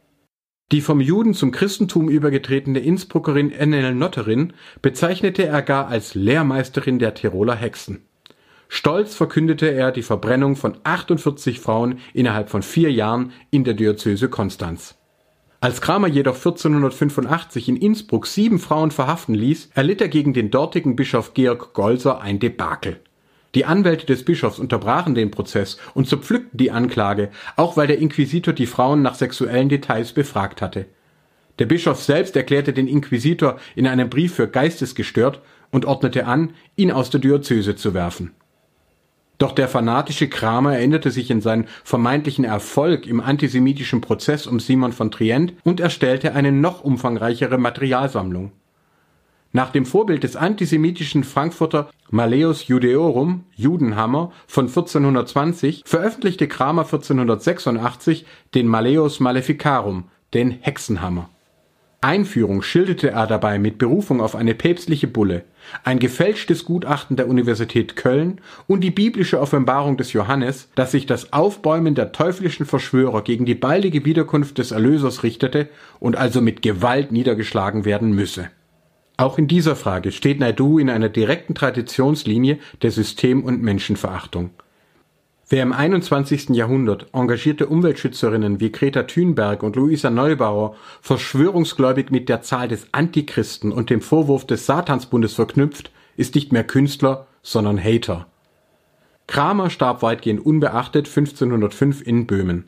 Die 0.73 0.81
vom 0.81 0.99
Juden 0.99 1.33
zum 1.33 1.51
Christentum 1.51 2.09
übergetretene 2.09 2.79
Innsbruckerin 2.79 3.51
Ennel 3.51 3.95
Notterin 3.95 4.53
bezeichnete 4.81 5.45
er 5.45 5.61
gar 5.61 5.87
als 5.87 6.15
Lehrmeisterin 6.15 6.99
der 6.99 7.13
Tiroler 7.13 7.55
Hexen. 7.55 8.01
Stolz 8.67 9.15
verkündete 9.15 9.67
er 9.67 9.91
die 9.91 10.03
Verbrennung 10.03 10.55
von 10.55 10.77
48 10.83 11.59
Frauen 11.59 11.99
innerhalb 12.13 12.49
von 12.49 12.61
vier 12.61 12.91
Jahren 12.91 13.31
in 13.49 13.63
der 13.63 13.73
Diözese 13.73 14.29
Konstanz. 14.29 14.98
Als 15.61 15.81
Kramer 15.81 16.07
jedoch 16.07 16.35
1485 16.35 17.67
in 17.67 17.75
Innsbruck 17.75 18.27
sieben 18.27 18.59
Frauen 18.59 18.91
verhaften 18.91 19.33
ließ, 19.33 19.71
erlitt 19.73 19.99
er 19.99 20.07
gegen 20.07 20.33
den 20.33 20.51
dortigen 20.51 20.95
Bischof 20.95 21.33
Georg 21.33 21.73
Golser 21.73 22.21
ein 22.21 22.39
Debakel. 22.39 23.01
Die 23.55 23.65
Anwälte 23.65 24.05
des 24.05 24.23
Bischofs 24.23 24.57
unterbrachen 24.57 25.15
den 25.15 25.31
Prozess 25.31 25.77
und 25.93 26.07
zerpflückten 26.07 26.57
die 26.57 26.71
Anklage, 26.71 27.29
auch 27.57 27.75
weil 27.75 27.87
der 27.87 27.97
Inquisitor 27.97 28.53
die 28.53 28.67
Frauen 28.67 29.01
nach 29.01 29.15
sexuellen 29.15 29.67
Details 29.67 30.13
befragt 30.13 30.61
hatte. 30.61 30.85
Der 31.57 31.65
Bischof 31.65 32.01
selbst 32.01 32.37
erklärte 32.37 32.71
den 32.71 32.87
Inquisitor 32.87 33.59
in 33.75 33.85
einem 33.85 34.09
Brief 34.09 34.35
für 34.35 34.47
geistesgestört 34.47 35.41
und 35.71 35.83
ordnete 35.83 36.25
an, 36.25 36.53
ihn 36.77 36.89
aus 36.89 37.09
der 37.09 37.19
Diözese 37.19 37.75
zu 37.75 37.93
werfen 37.93 38.31
doch 39.39 39.53
der 39.53 39.69
fanatische 39.69 40.27
Kramer 40.27 40.75
erinnerte 40.75 41.11
sich 41.11 41.31
in 41.31 41.41
seinen 41.41 41.67
vermeintlichen 41.83 42.43
Erfolg 42.43 43.07
im 43.07 43.21
antisemitischen 43.21 44.01
Prozess 44.01 44.45
um 44.45 44.59
Simon 44.59 44.91
von 44.91 45.11
Trient 45.11 45.53
und 45.63 45.79
erstellte 45.79 46.35
eine 46.35 46.51
noch 46.51 46.83
umfangreichere 46.83 47.57
Materialsammlung. 47.57 48.51
Nach 49.51 49.71
dem 49.71 49.85
Vorbild 49.85 50.23
des 50.23 50.35
antisemitischen 50.35 51.23
Frankfurter 51.23 51.89
Malleus 52.11 52.67
Judeorum 52.67 53.45
Judenhammer 53.55 54.31
von 54.45 54.67
1420 54.67 55.83
veröffentlichte 55.85 56.47
Kramer 56.47 56.83
1486 56.83 58.27
den 58.53 58.67
Malleus 58.67 59.19
Maleficarum, 59.19 60.03
den 60.33 60.51
Hexenhammer 60.51 61.29
Einführung 62.01 62.61
schilderte 62.61 63.09
er 63.09 63.27
dabei 63.27 63.59
mit 63.59 63.77
Berufung 63.77 64.21
auf 64.21 64.33
eine 64.33 64.55
päpstliche 64.55 65.07
Bulle, 65.07 65.43
ein 65.83 65.99
gefälschtes 65.99 66.63
Gutachten 66.63 67.17
der 67.17 67.27
Universität 67.27 67.97
Köln 67.97 68.39
und 68.67 68.81
die 68.81 68.91
biblische 68.91 69.41
Offenbarung 69.41 69.97
des 69.97 70.13
Johannes, 70.13 70.69
dass 70.75 70.91
sich 70.91 71.07
das 71.07 71.33
Aufbäumen 71.33 71.95
der 71.95 72.13
teuflischen 72.13 72.65
Verschwörer 72.65 73.21
gegen 73.21 73.45
die 73.45 73.55
baldige 73.55 74.05
Wiederkunft 74.05 74.59
des 74.59 74.71
Erlösers 74.71 75.23
richtete 75.23 75.67
und 75.99 76.15
also 76.15 76.39
mit 76.39 76.61
Gewalt 76.61 77.11
niedergeschlagen 77.11 77.83
werden 77.83 78.13
müsse. 78.13 78.49
Auch 79.17 79.37
in 79.37 79.49
dieser 79.49 79.75
Frage 79.75 80.13
steht 80.13 80.39
Naidu 80.39 80.79
in 80.79 80.89
einer 80.89 81.09
direkten 81.09 81.53
Traditionslinie 81.53 82.59
der 82.81 82.91
System- 82.91 83.43
und 83.43 83.61
Menschenverachtung 83.61 84.51
Wer 85.51 85.63
im 85.63 85.73
21. 85.73 86.49
Jahrhundert 86.49 87.07
engagierte 87.11 87.65
Umweltschützerinnen 87.65 88.59
wie 88.59 88.71
Greta 88.71 89.01
Thunberg 89.01 89.63
und 89.63 89.75
Luisa 89.75 90.11
Neubauer 90.11 90.75
verschwörungsgläubig 91.01 92.11
mit 92.11 92.29
der 92.29 92.43
Zahl 92.43 92.67
des 92.67 92.89
Antichristen 92.91 93.71
und 93.71 93.89
dem 93.89 94.01
Vorwurf 94.01 94.45
des 94.45 94.67
Satansbundes 94.67 95.33
verknüpft, 95.33 95.89
ist 96.17 96.35
nicht 96.35 96.51
mehr 96.51 96.63
Künstler, 96.63 97.25
sondern 97.41 97.83
Hater. 97.83 98.27
Kramer 99.25 99.71
starb 99.71 100.03
weitgehend 100.03 100.45
unbeachtet 100.45 101.07
1505 101.07 102.05
in 102.05 102.27
Böhmen. 102.27 102.65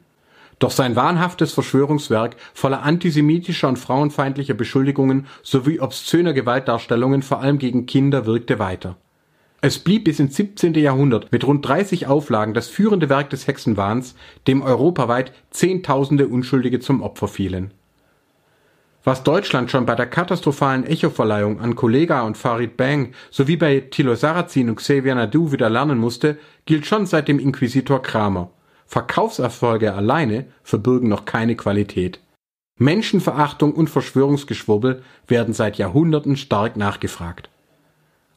Doch 0.57 0.71
sein 0.71 0.95
wahnhaftes 0.95 1.53
Verschwörungswerk 1.53 2.35
voller 2.55 2.81
antisemitischer 2.81 3.67
und 3.69 3.77
frauenfeindlicher 3.77 4.55
Beschuldigungen 4.55 5.27
sowie 5.43 5.79
obszöner 5.79 6.33
Gewaltdarstellungen 6.33 7.21
vor 7.21 7.41
allem 7.41 7.59
gegen 7.59 7.85
Kinder 7.85 8.25
wirkte 8.25 8.57
weiter 8.57 8.97
Es 9.63 9.77
blieb 9.77 10.05
bis 10.05 10.19
ins 10.19 10.35
17. 10.37 10.73
Jahrhundert 10.73 11.31
mit 11.31 11.45
rund 11.45 11.67
30 11.67 12.07
Auflagen 12.07 12.55
das 12.55 12.67
führende 12.67 13.09
Werk 13.09 13.29
des 13.29 13.45
Hexenwahns, 13.45 14.15
dem 14.47 14.63
europaweit 14.63 15.33
Zehntausende 15.51 16.27
Unschuldige 16.27 16.79
zum 16.79 17.03
Opfer 17.03 17.27
fielen. 17.27 17.71
Was 19.03 19.23
Deutschland 19.23 19.69
schon 19.69 19.85
bei 19.85 19.93
der 19.93 20.07
katastrophalen 20.07 20.83
Echoverleihung 20.83 21.59
an 21.59 21.75
Kollega 21.75 22.23
und 22.23 22.37
Farid 22.37 22.75
Bang 22.75 23.13
sowie 23.29 23.55
bei 23.55 23.81
Thilo 23.81 24.15
Sarrazin 24.15 24.69
und 24.69 24.77
Xavier 24.77 25.13
Nadu 25.13 25.51
wieder 25.51 25.69
lernen 25.69 25.99
musste, 25.99 26.39
gilt 26.65 26.87
schon 26.87 27.05
seit 27.05 27.27
dem 27.27 27.37
Inquisitor 27.37 28.01
Kramer. 28.01 28.49
Verkaufserfolge 28.87 29.93
alleine 29.93 30.45
verbürgen 30.63 31.07
noch 31.07 31.25
keine 31.25 31.55
Qualität. 31.55 32.19
Menschenverachtung 32.79 33.73
und 33.73 33.91
Verschwörungsgeschwurbel 33.91 35.03
werden 35.27 35.53
seit 35.53 35.77
Jahrhunderten 35.77 36.35
stark 36.35 36.77
nachgefragt. 36.77 37.49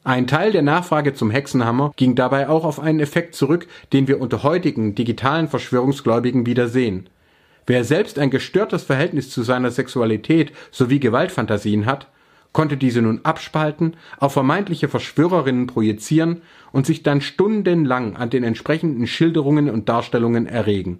Ein 0.07 0.27
Teil 0.27 0.51
der 0.51 0.61
Nachfrage 0.61 1.15
zum 1.15 1.31
Hexenhammer 1.31 1.91
ging 1.95 2.13
dabei 2.13 2.47
auch 2.47 2.63
auf 2.63 2.79
einen 2.79 2.99
Effekt 2.99 3.33
zurück, 3.33 3.65
den 3.91 4.07
wir 4.07 4.21
unter 4.21 4.43
heutigen 4.43 4.93
digitalen 4.93 5.47
Verschwörungsgläubigen 5.47 6.45
wieder 6.45 6.67
sehen. 6.67 7.09
Wer 7.65 7.83
selbst 7.83 8.19
ein 8.19 8.29
gestörtes 8.29 8.83
Verhältnis 8.83 9.31
zu 9.31 9.41
seiner 9.41 9.71
Sexualität 9.71 10.51
sowie 10.69 10.99
Gewaltfantasien 10.99 11.87
hat, 11.87 12.07
konnte 12.53 12.77
diese 12.77 13.01
nun 13.01 13.21
abspalten, 13.23 13.97
auf 14.19 14.33
vermeintliche 14.33 14.89
Verschwörerinnen 14.89 15.65
projizieren 15.65 16.43
und 16.71 16.85
sich 16.85 17.01
dann 17.01 17.19
stundenlang 17.19 18.15
an 18.15 18.29
den 18.29 18.43
entsprechenden 18.43 19.07
Schilderungen 19.07 19.71
und 19.71 19.89
Darstellungen 19.89 20.45
erregen. 20.45 20.99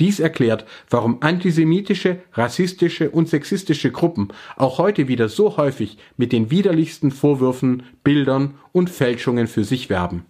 Dies 0.00 0.18
erklärt, 0.18 0.64
warum 0.88 1.18
antisemitische, 1.20 2.20
rassistische 2.32 3.10
und 3.10 3.28
sexistische 3.28 3.92
Gruppen 3.92 4.28
auch 4.56 4.78
heute 4.78 5.08
wieder 5.08 5.28
so 5.28 5.56
häufig 5.58 5.98
mit 6.16 6.32
den 6.32 6.50
widerlichsten 6.50 7.10
Vorwürfen, 7.10 7.84
Bildern 8.02 8.54
und 8.72 8.90
Fälschungen 8.90 9.46
für 9.46 9.64
sich 9.64 9.90
werben. 9.90 10.24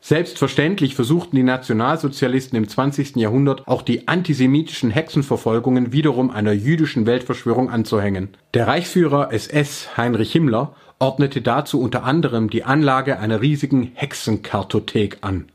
Selbstverständlich 0.00 0.94
versuchten 0.94 1.36
die 1.36 1.42
Nationalsozialisten 1.42 2.56
im 2.56 2.68
20. 2.68 3.16
Jahrhundert 3.16 3.66
auch 3.66 3.82
die 3.82 4.06
antisemitischen 4.06 4.90
Hexenverfolgungen 4.90 5.92
wiederum 5.92 6.30
einer 6.30 6.52
jüdischen 6.52 7.04
Weltverschwörung 7.06 7.68
anzuhängen. 7.68 8.28
Der 8.54 8.68
Reichsführer 8.68 9.32
SS 9.32 9.96
Heinrich 9.96 10.32
Himmler 10.32 10.74
ordnete 10.98 11.42
dazu 11.42 11.80
unter 11.80 12.04
anderem 12.04 12.48
die 12.48 12.64
Anlage 12.64 13.18
einer 13.18 13.40
riesigen 13.40 13.92
Hexenkartothek 13.94 15.18
an. 15.20 15.46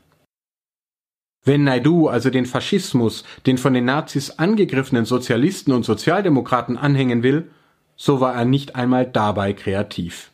Wenn 1.44 1.64
Naidu 1.64 2.08
also 2.08 2.30
den 2.30 2.46
Faschismus, 2.46 3.22
den 3.46 3.58
von 3.58 3.74
den 3.74 3.84
Nazis 3.84 4.30
angegriffenen 4.30 5.04
Sozialisten 5.04 5.72
und 5.72 5.84
Sozialdemokraten 5.84 6.78
anhängen 6.78 7.22
will, 7.22 7.50
so 7.96 8.20
war 8.20 8.34
er 8.34 8.44
nicht 8.44 8.76
einmal 8.76 9.06
dabei 9.06 9.52
kreativ. 9.52 10.30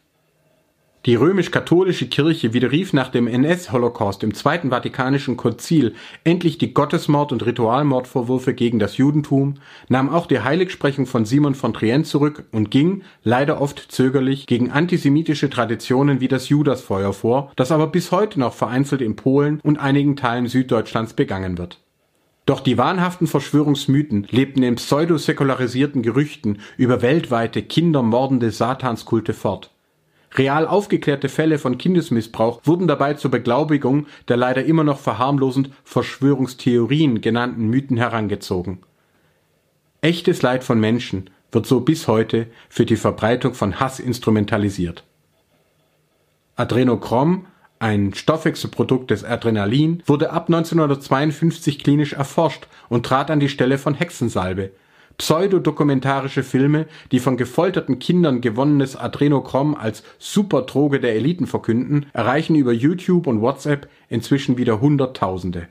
Die 1.07 1.14
römisch-katholische 1.14 2.09
Kirche 2.09 2.52
widerrief 2.52 2.92
nach 2.92 3.09
dem 3.09 3.26
NS-Holocaust 3.26 4.23
im 4.23 4.35
Zweiten 4.35 4.69
Vatikanischen 4.69 5.38
Konzil 5.38 5.95
endlich 6.25 6.59
die 6.59 6.75
Gottesmord- 6.75 7.33
und 7.33 7.47
Ritualmordvorwürfe 7.47 8.52
gegen 8.52 8.78
das 8.78 8.99
Judentum, 8.99 9.54
nahm 9.88 10.11
auch 10.11 10.26
die 10.26 10.40
Heiligsprechung 10.40 11.07
von 11.07 11.25
Simon 11.25 11.54
von 11.54 11.73
Trient 11.73 12.07
zurück 12.07 12.45
und 12.52 12.71
ging, 12.71 13.02
leider 13.25 13.62
oft 13.62 13.90
zögerlich, 13.90 14.47
gegen 14.47 14.73
antisemitische 14.73 15.49
Traditionen 15.49 16.21
wie 16.21 16.28
das 16.28 16.50
Judasfeuer 16.50 17.14
vor, 17.14 17.50
das 17.57 17.73
aber 17.73 17.87
bis 17.87 18.12
heute 18.12 18.38
noch 18.38 18.52
vereinzelt 18.52 19.00
in 19.00 19.16
Polen 19.16 19.59
und 19.62 19.78
einigen 19.78 20.16
Teilen 20.16 20.49
Süddeutschlands 20.49 21.14
begangen 21.14 21.57
wird. 21.57 21.80
Doch 22.45 22.61
die 22.61 22.76
wahnhaften 22.76 23.26
Verschwörungsmythen 23.26 24.26
lebten 24.30 24.62
in 24.62 24.75
pseudosäkularisierten 24.75 26.02
Gerüchten 26.02 26.59
über 26.76 27.00
weltweite 27.00 27.62
kindermordende 27.62 28.50
Satanskulte 28.50 29.33
fort. 29.33 29.71
Real 30.35 30.67
aufgeklärte 30.67 31.29
Fälle 31.29 31.59
von 31.59 31.77
Kindesmissbrauch 31.77 32.61
wurden 32.65 32.87
dabei 32.87 33.15
zur 33.15 33.31
Beglaubigung 33.31 34.07
der 34.29 34.37
leider 34.37 34.65
immer 34.65 34.85
noch 34.85 35.01
verharmlosend 35.01 35.71
Verschwörungstheorien 35.85 37.21
genannten 37.21 37.67
Mythen 37.67 37.97
herangezogen. 37.97 38.79
Echtes 40.03 40.43
Leid 40.43 40.65
von 40.65 40.79
Menschen 40.79 41.31
wird 41.53 41.67
so 41.67 41.81
bis 41.81 42.07
heute 42.07 42.47
für 42.69 42.87
die 42.87 42.97
Verbreitung 42.97 43.55
von 43.55 43.81
Hass 43.81 43.99
instrumentalisiert. 43.99 45.05
Adrenochrom, 46.57 47.47
ein 47.81 48.14
Stoffwechselprodukt 48.14 49.11
des 49.11 49.25
Adrenalin, 49.25 50.03
wurde 50.07 50.31
ab 50.31 50.49
1952 50.49 51.83
klinisch 51.83 52.12
erforscht 52.12 52.69
und 52.88 53.05
trat 53.05 53.31
an 53.31 53.40
die 53.40 53.49
Stelle 53.49 53.79
von 53.79 53.95
Hexensalbe, 53.95 54.71
pseudodokumentarische 55.20 56.42
Filme, 56.42 56.87
die 57.12 57.20
von 57.20 57.37
gefolterten 57.37 57.98
Kindern 57.98 58.40
gewonnenes 58.40 58.96
Adrenochrom 58.96 59.74
als 59.74 60.02
Superdroge 60.18 60.98
der 60.98 61.14
Eliten 61.14 61.46
verkünden, 61.46 62.06
erreichen 62.14 62.54
über 62.54 62.72
YouTube 62.72 63.26
und 63.26 63.42
WhatsApp 63.42 63.90
inzwischen 64.09 64.56
wieder 64.56 64.80
Hunderttausende. 64.80 65.68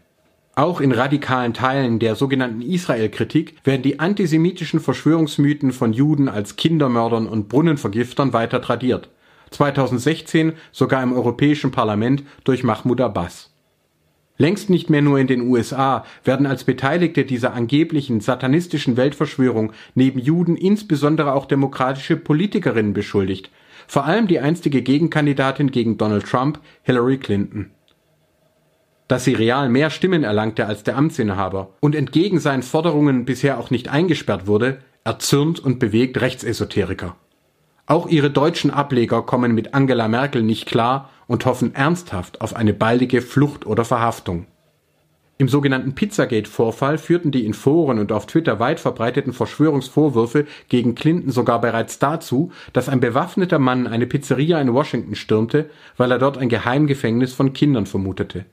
Auch 0.53 0.81
in 0.81 0.91
radikalen 0.91 1.55
Teilen 1.55 1.97
der 1.97 2.15
sogenannten 2.15 2.62
Israel-Kritik 2.62 3.55
werden 3.63 3.81
die 3.81 3.99
antisemitischen 3.99 4.79
Verschwörungsmythen 4.79 5.71
von 5.71 5.93
Juden 5.93 6.29
als 6.29 6.55
Kindermördern 6.55 7.25
und 7.25 7.49
Brunnenvergiftern 7.49 8.33
weiter 8.33 8.62
tradiert. 8.62 9.09
2016 9.49 10.53
sogar 10.71 11.01
im 11.01 11.12
Europäischen 11.12 11.71
Parlament 11.71 12.23
durch 12.43 12.63
Mahmoud 12.63 13.01
Abbas. 13.01 13.48
Längst 14.41 14.69
nicht 14.69 14.89
mehr 14.89 15.02
nur 15.02 15.19
in 15.19 15.28
den 15.28 15.41
USA 15.41 16.06
werden 16.23 16.45
als 16.45 16.63
Beteiligte 16.63 17.25
dieser 17.25 17.54
angeblichen 17.54 18.21
satanistischen 18.21 18.95
Weltverschwörung 18.95 19.73
neben 19.95 20.17
Juden 20.17 20.56
insbesondere 20.56 21.34
auch 21.34 21.45
demokratische 21.45 22.15
Politikerinnen 22.15 22.93
beschuldigt, 22.93 23.52
vor 23.86 24.06
allem 24.06 24.28
die 24.28 24.39
einstige 24.39 24.82
Gegenkandidatin 24.82 25.71
gegen 25.71 25.97
Donald 25.97 26.25
Trump, 26.25 26.62
Hillary 26.84 27.17
Clinton. 27.17 27.71
Dass 29.10 29.25
sie 29.25 29.34
real 29.34 29.67
mehr 29.67 29.89
Stimmen 29.89 30.23
erlangte 30.23 30.67
als 30.67 30.84
der 30.84 30.95
Amtsinhaber 30.95 31.71
und 31.82 31.93
entgegen 31.93 32.39
seinen 32.39 32.63
Forderungen 32.63 33.25
bisher 33.25 33.60
auch 33.60 33.71
nicht 33.71 33.89
eingesperrt 33.89 34.47
wurde, 34.47 34.78
erzürnt 35.04 35.60
und 35.60 35.80
bewegt 35.80 36.21
Rechtsesoteriker. 36.21 37.17
Auch 37.88 38.08
ihre 38.08 38.32
deutschen 38.32 38.71
Ableger 38.71 39.21
kommen 39.23 39.54
mit 39.54 39.73
Angela 39.73 40.08
Merkel 40.08 40.43
nicht 40.43 40.65
klar 40.65 41.10
und 41.30 41.46
hoffen 41.46 41.74
ernsthaft 41.74 42.42
auf 42.42 42.54
eine 42.56 42.74
baldige 42.74 43.22
Flucht 43.22 43.65
oder 43.65 43.86
Verhaftung. 43.86 44.48
Im 45.38 45.48
sogenannten 45.48 45.96
Pizzagate-Vorfall 45.96 46.98
führten 46.98 47.32
die 47.32 47.46
in 47.46 47.54
Foren 47.54 48.00
und 48.00 48.12
auf 48.12 48.26
Twitter 48.26 48.60
weit 48.60 48.82
verbreiteten 48.82 49.32
Verschwörungsvorwürfe 49.32 50.46
gegen 50.68 50.96
Clinton 50.96 51.32
sogar 51.32 51.62
bereits 51.62 51.98
dazu, 52.00 52.52
dass 52.74 52.89
ein 52.89 53.00
bewaffneter 53.00 53.60
Mann 53.60 53.88
eine 53.88 54.06
Pizzeria 54.06 54.60
in 54.60 54.74
Washington 54.74 55.15
stürmte, 55.15 55.70
weil 55.96 56.12
er 56.12 56.20
dort 56.20 56.38
ein 56.38 56.50
Geheimgefängnis 56.50 57.34
von 57.34 57.54
Kindern 57.54 57.86
vermutete 57.86 58.44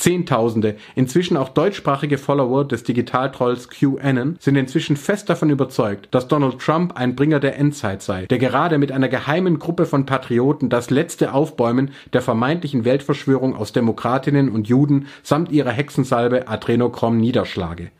Zehntausende, 0.00 0.76
inzwischen 0.94 1.36
auch 1.36 1.50
deutschsprachige 1.50 2.18
Follower 2.18 2.66
des 2.66 2.82
Digitaltrolls 2.82 3.68
QAnon 3.68 4.36
sind 4.40 4.56
inzwischen 4.56 4.96
fest 4.96 5.28
davon 5.28 5.50
überzeugt, 5.50 6.08
dass 6.10 6.26
Donald 6.26 6.58
Trump 6.58 6.96
ein 6.96 7.14
Bringer 7.14 7.38
der 7.38 7.56
Endzeit 7.56 8.02
sei, 8.02 8.26
der 8.26 8.38
gerade 8.38 8.78
mit 8.78 8.92
einer 8.92 9.08
geheimen 9.08 9.58
Gruppe 9.58 9.86
von 9.86 10.06
Patrioten 10.06 10.70
das 10.70 10.90
letzte 10.90 11.32
Aufbäumen 11.32 11.92
der 12.12 12.22
vermeintlichen 12.22 12.84
Weltverschwörung 12.84 13.54
aus 13.54 13.72
Demokratinnen 13.72 14.48
und 14.48 14.68
Juden 14.68 15.06
samt 15.22 15.52
ihrer 15.52 15.70
Hexensalbe 15.70 16.48
Adrenochrom 16.48 17.18
niederschlage. 17.18 17.90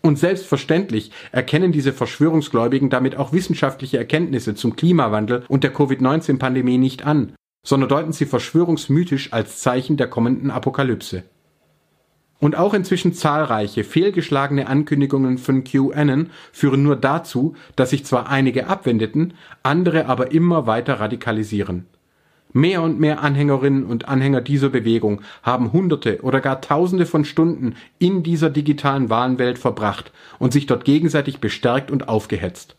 Und 0.00 0.18
selbstverständlich 0.18 1.10
erkennen 1.32 1.72
diese 1.72 1.92
Verschwörungsgläubigen 1.92 2.88
damit 2.88 3.16
auch 3.16 3.32
wissenschaftliche 3.32 3.98
Erkenntnisse 3.98 4.54
zum 4.54 4.76
Klimawandel 4.76 5.44
und 5.48 5.64
der 5.64 5.72
Covid-19-Pandemie 5.72 6.78
nicht 6.78 7.04
an 7.04 7.32
sondern 7.68 7.90
deuten 7.90 8.12
sie 8.12 8.24
verschwörungsmythisch 8.24 9.34
als 9.34 9.60
Zeichen 9.60 9.98
der 9.98 10.08
kommenden 10.08 10.50
Apokalypse. 10.50 11.24
Und 12.40 12.56
auch 12.56 12.72
inzwischen 12.72 13.12
zahlreiche 13.12 13.84
fehlgeschlagene 13.84 14.68
Ankündigungen 14.68 15.36
von 15.36 15.64
QAnon 15.64 16.30
führen 16.50 16.82
nur 16.82 16.96
dazu, 16.96 17.56
dass 17.76 17.90
sich 17.90 18.06
zwar 18.06 18.30
einige 18.30 18.68
abwendeten, 18.68 19.34
andere 19.62 20.06
aber 20.06 20.32
immer 20.32 20.66
weiter 20.66 20.98
radikalisieren. 20.98 21.84
Mehr 22.54 22.80
und 22.80 23.00
mehr 23.00 23.20
Anhängerinnen 23.20 23.84
und 23.84 24.08
Anhänger 24.08 24.40
dieser 24.40 24.70
Bewegung 24.70 25.20
haben 25.42 25.70
Hunderte 25.70 26.22
oder 26.22 26.40
gar 26.40 26.62
Tausende 26.62 27.04
von 27.04 27.26
Stunden 27.26 27.74
in 27.98 28.22
dieser 28.22 28.48
digitalen 28.48 29.10
Wahlenwelt 29.10 29.58
verbracht 29.58 30.10
und 30.38 30.54
sich 30.54 30.64
dort 30.64 30.86
gegenseitig 30.86 31.38
bestärkt 31.38 31.90
und 31.90 32.08
aufgehetzt. 32.08 32.76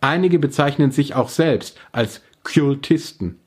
Einige 0.00 0.38
bezeichnen 0.38 0.92
sich 0.92 1.14
auch 1.14 1.28
selbst 1.28 1.78
als 1.92 2.22
Kultisten. 2.42 3.38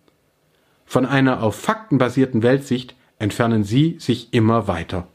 Von 0.89 1.05
einer 1.05 1.43
auf 1.43 1.55
Fakten 1.55 1.97
basierten 1.97 2.43
Weltsicht 2.43 2.95
entfernen 3.19 3.65
sie 3.65 3.97
sich 3.99 4.33
immer 4.33 4.69
weiter. 4.69 5.05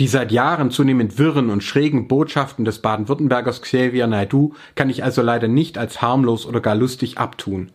Die 0.00 0.08
seit 0.08 0.32
Jahren 0.32 0.72
zunehmend 0.72 1.18
wirren 1.18 1.50
und 1.50 1.62
schrägen 1.62 2.08
Botschaften 2.08 2.64
des 2.64 2.80
Baden-Württembergers 2.80 3.62
Xavier 3.62 4.08
Naidu 4.08 4.54
kann 4.74 4.90
ich 4.90 5.04
also 5.04 5.22
leider 5.22 5.46
nicht 5.46 5.78
als 5.78 6.02
harmlos 6.02 6.46
oder 6.46 6.60
gar 6.60 6.74
lustig 6.74 7.18
abtun. 7.18 7.70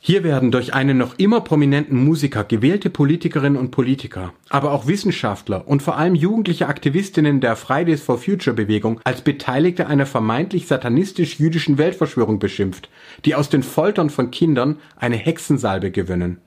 Hier 0.00 0.22
werden 0.22 0.50
durch 0.50 0.74
einen 0.74 0.98
noch 0.98 1.18
immer 1.18 1.40
prominenten 1.40 2.04
Musiker 2.04 2.44
gewählte 2.44 2.90
Politikerinnen 2.90 3.58
und 3.58 3.70
Politiker, 3.70 4.34
aber 4.50 4.72
auch 4.72 4.86
Wissenschaftler 4.86 5.66
und 5.66 5.82
vor 5.82 5.96
allem 5.96 6.14
jugendliche 6.14 6.68
Aktivistinnen 6.68 7.40
der 7.40 7.56
Fridays 7.56 8.02
for 8.02 8.18
Future 8.18 8.54
Bewegung 8.54 9.00
als 9.02 9.22
Beteiligte 9.22 9.86
einer 9.86 10.04
vermeintlich 10.04 10.66
satanistisch-jüdischen 10.66 11.78
Weltverschwörung 11.78 12.38
beschimpft, 12.38 12.90
die 13.24 13.34
aus 13.34 13.48
den 13.48 13.62
Foltern 13.62 14.10
von 14.10 14.30
Kindern 14.30 14.76
eine 14.96 15.16
Hexensalbe 15.16 15.90
gewöhnen. 15.90 16.38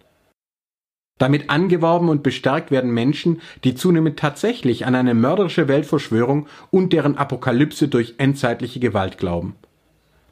Damit 1.20 1.50
angeworben 1.50 2.10
und 2.10 2.24
bestärkt 2.24 2.72
werden 2.72 2.92
Menschen, 2.92 3.42
die 3.64 3.76
zunehmend 3.76 4.18
tatsächlich 4.18 4.86
an 4.88 4.96
eine 4.96 5.14
mörderische 5.14 5.68
Weltverschwörung 5.68 6.48
und 6.72 6.94
deren 6.94 7.18
Apokalypse 7.18 7.90
durch 7.90 8.16
endzeitliche 8.18 8.80
Gewalt 8.80 9.18
glauben. 9.18 9.56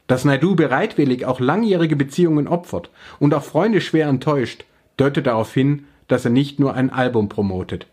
Dass 0.08 0.24
Naidu 0.24 0.56
bereitwillig 0.56 1.26
auch 1.26 1.42
langjährige 1.42 1.98
Beziehungen 1.98 2.48
opfert 2.48 2.90
und 3.20 3.34
auch 3.34 3.44
Freunde 3.44 3.82
schwer 3.82 4.08
enttäuscht, 4.08 4.64
deutet 4.96 5.28
darauf 5.28 5.54
hin, 5.54 5.84
dass 6.08 6.24
er 6.24 6.32
nicht 6.32 6.58
nur 6.58 6.74
ein 6.74 6.90
Album 6.90 7.28
promotet. 7.28 7.88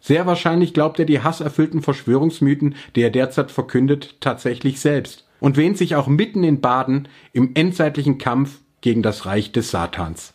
Sehr 0.00 0.24
wahrscheinlich 0.24 0.72
glaubt 0.72 0.98
er 0.98 1.04
die 1.04 1.20
hasserfüllten 1.20 1.82
Verschwörungsmythen, 1.82 2.76
die 2.94 3.02
er 3.02 3.10
derzeit 3.10 3.50
verkündet, 3.50 4.16
tatsächlich 4.20 4.80
selbst 4.80 5.26
und 5.40 5.58
wähnt 5.58 5.76
sich 5.76 5.96
auch 5.96 6.06
mitten 6.06 6.44
in 6.44 6.62
Baden 6.62 7.08
im 7.34 7.50
endzeitlichen 7.54 8.16
Kampf 8.16 8.60
gegen 8.80 9.02
das 9.02 9.26
Reich 9.26 9.52
des 9.52 9.70
Satans. 9.70 10.32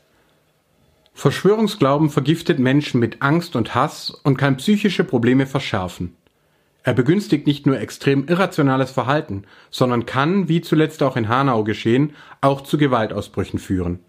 Verschwörungsglauben 1.13 2.09
vergiftet 2.09 2.59
Menschen 2.59 2.99
mit 2.99 3.21
Angst 3.21 3.55
und 3.55 3.75
Hass 3.75 4.09
und 4.09 4.37
kann 4.37 4.57
psychische 4.57 5.03
Probleme 5.03 5.45
verschärfen. 5.45 6.15
Er 6.83 6.93
begünstigt 6.93 7.45
nicht 7.45 7.67
nur 7.67 7.79
extrem 7.79 8.27
irrationales 8.27 8.89
Verhalten, 8.89 9.43
sondern 9.69 10.07
kann, 10.07 10.49
wie 10.49 10.61
zuletzt 10.61 11.03
auch 11.03 11.15
in 11.15 11.29
Hanau 11.29 11.63
geschehen, 11.63 12.13
auch 12.41 12.61
zu 12.61 12.77
Gewaltausbrüchen 12.77 13.59
führen. 13.59 13.99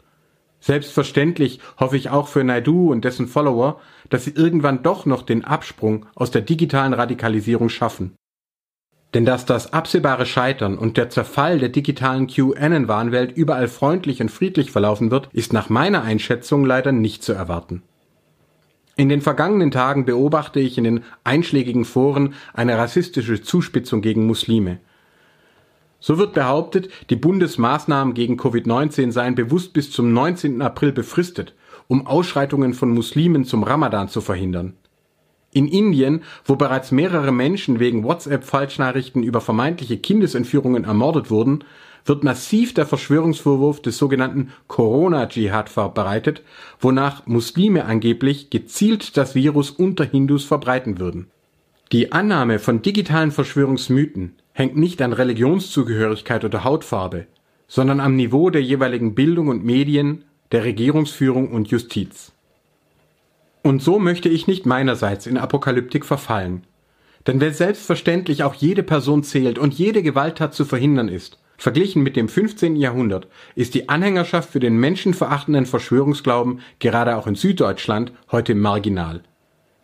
Selbstverständlich 0.61 1.61
hoffe 1.79 1.97
ich 1.97 2.09
auch 2.09 2.29
für 2.29 2.45
Naidu 2.45 2.93
und 2.93 3.05
dessen 3.05 3.27
Follower, 3.27 3.81
dass 4.09 4.25
sie 4.25 4.31
irgendwann 4.31 4.83
doch 4.83 5.07
noch 5.07 5.23
den 5.23 5.45
Absprung 5.45 6.07
aus 6.15 6.31
der 6.31 6.43
digitalen 6.43 6.95
Radikalisierung 6.95 7.69
schaffen. 7.69 8.17
Denn 9.15 9.27
dass 9.27 9.45
das 9.45 9.73
absehbare 9.73 10.25
Scheitern 10.25 10.79
und 10.79 10.97
der 10.97 11.11
Zerfall 11.11 11.59
der 11.59 11.69
digitalen 11.69 12.29
QAnon-Warnwelt 12.29 13.37
überall 13.37 13.69
freundlich 13.69 14.23
und 14.23 14.31
friedlich 14.31 14.71
verlaufen 14.71 15.11
wird, 15.11 15.29
ist 15.33 15.53
nach 15.53 15.69
meiner 15.69 16.03
Einschätzung 16.03 16.65
leider 16.65 16.93
nicht 16.93 17.23
zu 17.23 17.33
erwarten. 17.33 17.83
In 18.97 19.09
den 19.09 19.21
vergangenen 19.21 19.71
Tagen 19.71 20.05
beobachte 20.05 20.61
ich 20.61 20.79
in 20.79 20.85
den 20.85 21.05
einschlägigen 21.25 21.85
Foren 21.85 22.35
eine 22.53 22.77
rassistische 22.77 23.41
Zuspitzung 23.43 24.03
gegen 24.03 24.27
Muslime. 24.27 24.79
So 25.99 26.19
wird 26.19 26.35
behauptet, 26.35 26.91
die 27.11 27.17
Bundesmaßnahmen 27.17 28.13
gegen 28.15 28.39
Covid-19 28.39 29.13
seien 29.13 29.35
bewusst 29.35 29.73
bis 29.73 29.91
zum 29.91 30.13
19. 30.13 30.61
April 30.61 30.93
befristet, 30.93 31.55
um 31.87 32.07
Ausschreitungen 32.07 32.75
von 32.75 32.91
Muslimen 32.91 33.45
zum 33.45 33.63
Ramadan 33.63 34.09
zu 34.09 34.21
verhindern. 34.21 34.75
In 35.55 35.69
Indien, 35.69 36.23
wo 36.47 36.57
bereits 36.57 36.93
mehrere 36.93 37.31
Menschen 37.31 37.79
wegen 37.79 38.05
WhatsApp-Falschnachrichten 38.05 39.23
über 39.23 39.43
vermeintliche 39.43 39.99
Kindesentführungen 39.99 40.85
ermordet 40.85 41.31
wurden, 41.31 41.65
wird 42.05 42.25
massiv 42.25 42.75
der 42.75 42.87
Verschwörungsvorwurf 42.87 43.81
des 43.81 43.99
sogenannten 43.99 44.53
Corona-Dschihad 44.67 45.69
verbreitet, 45.69 46.43
wonach 46.81 47.27
Muslime 47.27 47.85
angeblich 47.85 48.51
gezielt 48.51 49.17
das 49.17 49.35
Virus 49.35 49.71
unter 49.71 50.05
Hindus 50.05 50.45
verbreiten 50.45 50.99
würden. 50.99 51.31
Die 51.93 52.13
Annahme 52.13 52.59
von 52.59 52.81
digitalen 52.81 53.31
Verschwörungsmythen 53.31 54.37
hängt 54.53 54.77
nicht 54.77 55.03
an 55.03 55.13
Religionszugehörigkeit 55.13 56.45
oder 56.45 56.65
Hautfarbe, 56.65 57.27
sondern 57.69 58.01
am 58.01 58.17
Niveau 58.17 58.49
der 58.51 58.63
jeweiligen 58.63 59.15
Bildung 59.15 59.49
und 59.49 59.65
Medien, 59.65 60.25
der 60.51 60.65
Regierungsführung 60.65 61.53
und 61.53 61.69
Justiz. 61.69 62.33
Und 63.63 63.81
so 63.81 63.99
möchte 64.01 64.29
ich 64.29 64.49
nicht 64.49 64.67
meinerseits 64.67 65.27
in 65.27 65.39
Apokalyptik 65.39 66.05
verfallen. 66.05 66.65
Denn 67.27 67.41
wenn 67.41 67.55
selbstverständlich 67.55 68.43
auch 68.43 68.55
jede 68.55 68.83
Person 68.83 69.23
zählt 69.23 69.59
und 69.59 69.75
jede 69.75 70.03
Gewalttat 70.03 70.55
zu 70.55 70.65
verhindern 70.65 71.09
ist, 71.09 71.39
verglichen 71.57 72.03
mit 72.03 72.17
dem 72.17 72.29
15. 72.29 72.75
Jahrhundert, 72.75 73.29
ist 73.55 73.75
die 73.75 73.89
Anhängerschaft 73.89 74.51
für 74.51 74.59
den 74.59 74.77
menschenverachtenden 74.79 75.67
Verschwörungsglauben 75.67 76.61
gerade 76.81 77.17
auch 77.17 77.29
in 77.29 77.37
Süddeutschland 77.37 78.13
heute 78.33 78.57
marginal. 78.57 79.23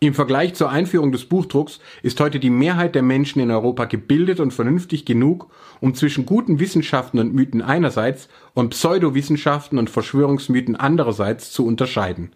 Im 0.00 0.14
Vergleich 0.14 0.54
zur 0.54 0.70
Einführung 0.70 1.12
des 1.12 1.24
Buchdrucks 1.24 1.80
ist 2.02 2.20
heute 2.20 2.40
die 2.40 2.50
Mehrheit 2.50 2.96
der 2.96 3.02
Menschen 3.02 3.40
in 3.40 3.50
Europa 3.50 3.84
gebildet 3.84 4.40
und 4.40 4.52
vernünftig 4.52 5.04
genug, 5.04 5.50
um 5.80 5.94
zwischen 5.94 6.26
guten 6.26 6.58
Wissenschaften 6.58 7.18
und 7.18 7.34
Mythen 7.34 7.62
einerseits 7.62 8.28
und 8.54 8.70
Pseudowissenschaften 8.70 9.78
und 9.78 9.90
Verschwörungsmythen 9.90 10.76
andererseits 10.76 11.50
zu 11.52 11.66
unterscheiden. 11.66 12.32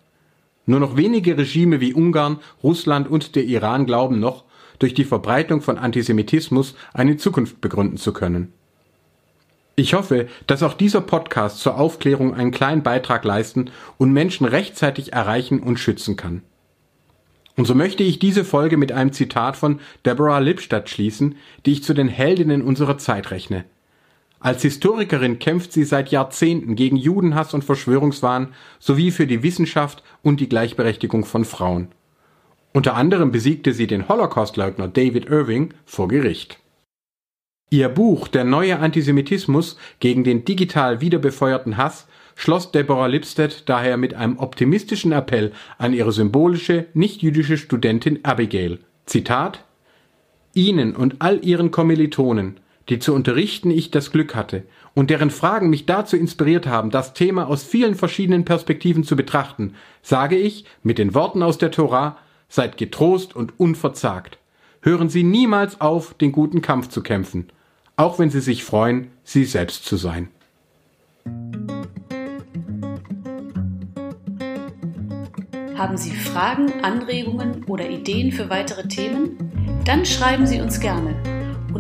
Nur 0.67 0.81
noch 0.81 0.97
wenige 0.97 1.37
Regime 1.37 1.81
wie 1.81 1.95
Ungarn, 1.95 2.39
Russland 2.63 3.09
und 3.09 3.35
der 3.35 3.45
Iran 3.45 3.87
glauben 3.87 4.21
noch, 4.21 4.45
durch 4.79 4.95
die 4.95 5.05
Verbreitung 5.05 5.61
von 5.61 5.79
Antisemitismus 5.79 6.75
eine 6.93 7.17
Zukunft 7.17 7.61
begründen 7.61 7.97
zu 7.97 8.13
können. 8.13 8.53
Ich 9.75 9.95
hoffe, 9.95 10.29
dass 10.47 10.63
auch 10.63 10.75
dieser 10.75 11.01
Podcast 11.01 11.61
zur 11.61 11.79
Aufklärung 11.79 12.35
einen 12.35 12.51
kleinen 12.51 12.83
Beitrag 12.83 13.25
leisten 13.25 13.71
und 13.97 14.13
Menschen 14.13 14.47
rechtzeitig 14.47 15.13
erreichen 15.13 15.61
und 15.61 15.79
schützen 15.79 16.17
kann. 16.17 16.43
Und 17.57 17.67
so 17.67 17.75
möchte 17.75 18.03
ich 18.03 18.19
diese 18.19 18.45
Folge 18.45 18.77
mit 18.77 18.93
einem 18.93 19.13
Zitat 19.13 19.57
von 19.57 19.81
Deborah 20.05 20.39
Lipstadt 20.39 20.89
schließen, 20.89 21.37
die 21.65 21.73
ich 21.73 21.85
zu 21.85 21.95
den 21.95 22.09
Heldinnen 22.09 22.63
unserer 22.63 22.99
Zeit 22.99 23.31
rechne. 23.31 23.65
Als 24.43 24.63
Historikerin 24.63 25.39
kämpft 25.39 25.73
sie 25.73 25.85
seit 25.85 26.11
Jahrzehnten 26.11 26.75
gegen 26.75 26.97
Judenhass 26.97 27.55
und 27.55 27.63
Verschwörungswahn 27.63 28.49
sowie 28.81 29.13
für 29.13 29.29
die 29.29 29.45
Wissenschaft 29.45 30.03
und 30.23 30.41
die 30.41 30.49
Gleichberechtigung 30.49 31.25
von 31.25 31.45
Frauen. 31.45 31.89
Unter 32.73 32.97
anderem 32.97 33.31
besiegte 33.31 33.73
sie 33.73 33.87
den 33.87 34.09
Holocaustleugner 34.09 34.89
David 34.89 35.27
Irving 35.27 35.75
vor 35.85 36.09
Gericht. 36.09 36.59
Ihr 37.71 37.89
Buch 37.89 38.27
Der 38.27 38.43
neue 38.43 38.81
Antisemitismus 38.81 39.77
gegen 40.01 40.25
den 40.25 40.45
digital 40.45 41.01
wiederbefeuerten 41.01 41.77
Hass 41.77 42.09
schloss 42.35 42.73
Deborah 42.73 43.07
Lipstadt 43.07 43.69
daher 43.69 43.97
mit 43.97 44.15
einem 44.15 44.39
optimistischen 44.39 45.13
Appell 45.13 45.53
an 45.79 45.95
ihre 45.95 46.11
symbolische, 46.11 46.87
nicht-jüdische 46.95 47.59
Studentin 47.59 48.25
Abigail. 48.25 48.81
Zitat 49.07 49.65
Ihnen 50.55 50.97
und 50.97 51.17
all 51.21 51.45
Ihren 51.45 51.71
Kommilitonen 51.71 52.59
die 52.89 52.99
zu 52.99 53.15
unterrichten 53.15 53.71
ich 53.71 53.91
das 53.91 54.11
Glück 54.11 54.35
hatte 54.35 54.65
und 54.95 55.11
deren 55.11 55.31
Fragen 55.31 55.71
mich 55.71 55.87
dazu 55.87 56.17
inspiriert 56.17 56.67
haben, 56.67 56.91
das 56.91 57.15
Thema 57.15 57.49
aus 57.49 57.63
vielen 57.63 57.95
verschiedenen 57.95 58.45
Perspektiven 58.45 59.05
zu 59.05 59.17
betrachten, 59.17 59.75
sage 60.03 60.37
ich 60.37 60.65
mit 60.83 60.99
den 60.99 61.15
Worten 61.15 61.43
aus 61.43 61.59
der 61.59 61.71
Tora, 61.71 62.19
seid 62.49 62.77
getrost 62.77 63.35
und 63.35 63.59
unverzagt. 63.59 64.39
Hören 64.83 65.09
Sie 65.09 65.23
niemals 65.23 65.81
auf, 65.81 66.15
den 66.15 66.33
guten 66.33 66.61
Kampf 66.61 66.89
zu 66.89 67.03
kämpfen, 67.03 67.49
auch 67.97 68.19
wenn 68.19 68.31
Sie 68.31 68.41
sich 68.41 68.65
freuen, 68.65 69.11
Sie 69.23 69.45
selbst 69.45 69.85
zu 69.85 69.97
sein. 69.97 70.29
Haben 75.77 75.97
Sie 75.97 76.15
Fragen, 76.15 76.83
Anregungen 76.83 77.65
oder 77.65 77.89
Ideen 77.89 78.33
für 78.33 78.51
weitere 78.51 78.87
Themen? 78.89 79.83
Dann 79.85 80.05
schreiben 80.05 80.47
Sie 80.47 80.61
uns 80.61 80.79
gerne 80.79 81.42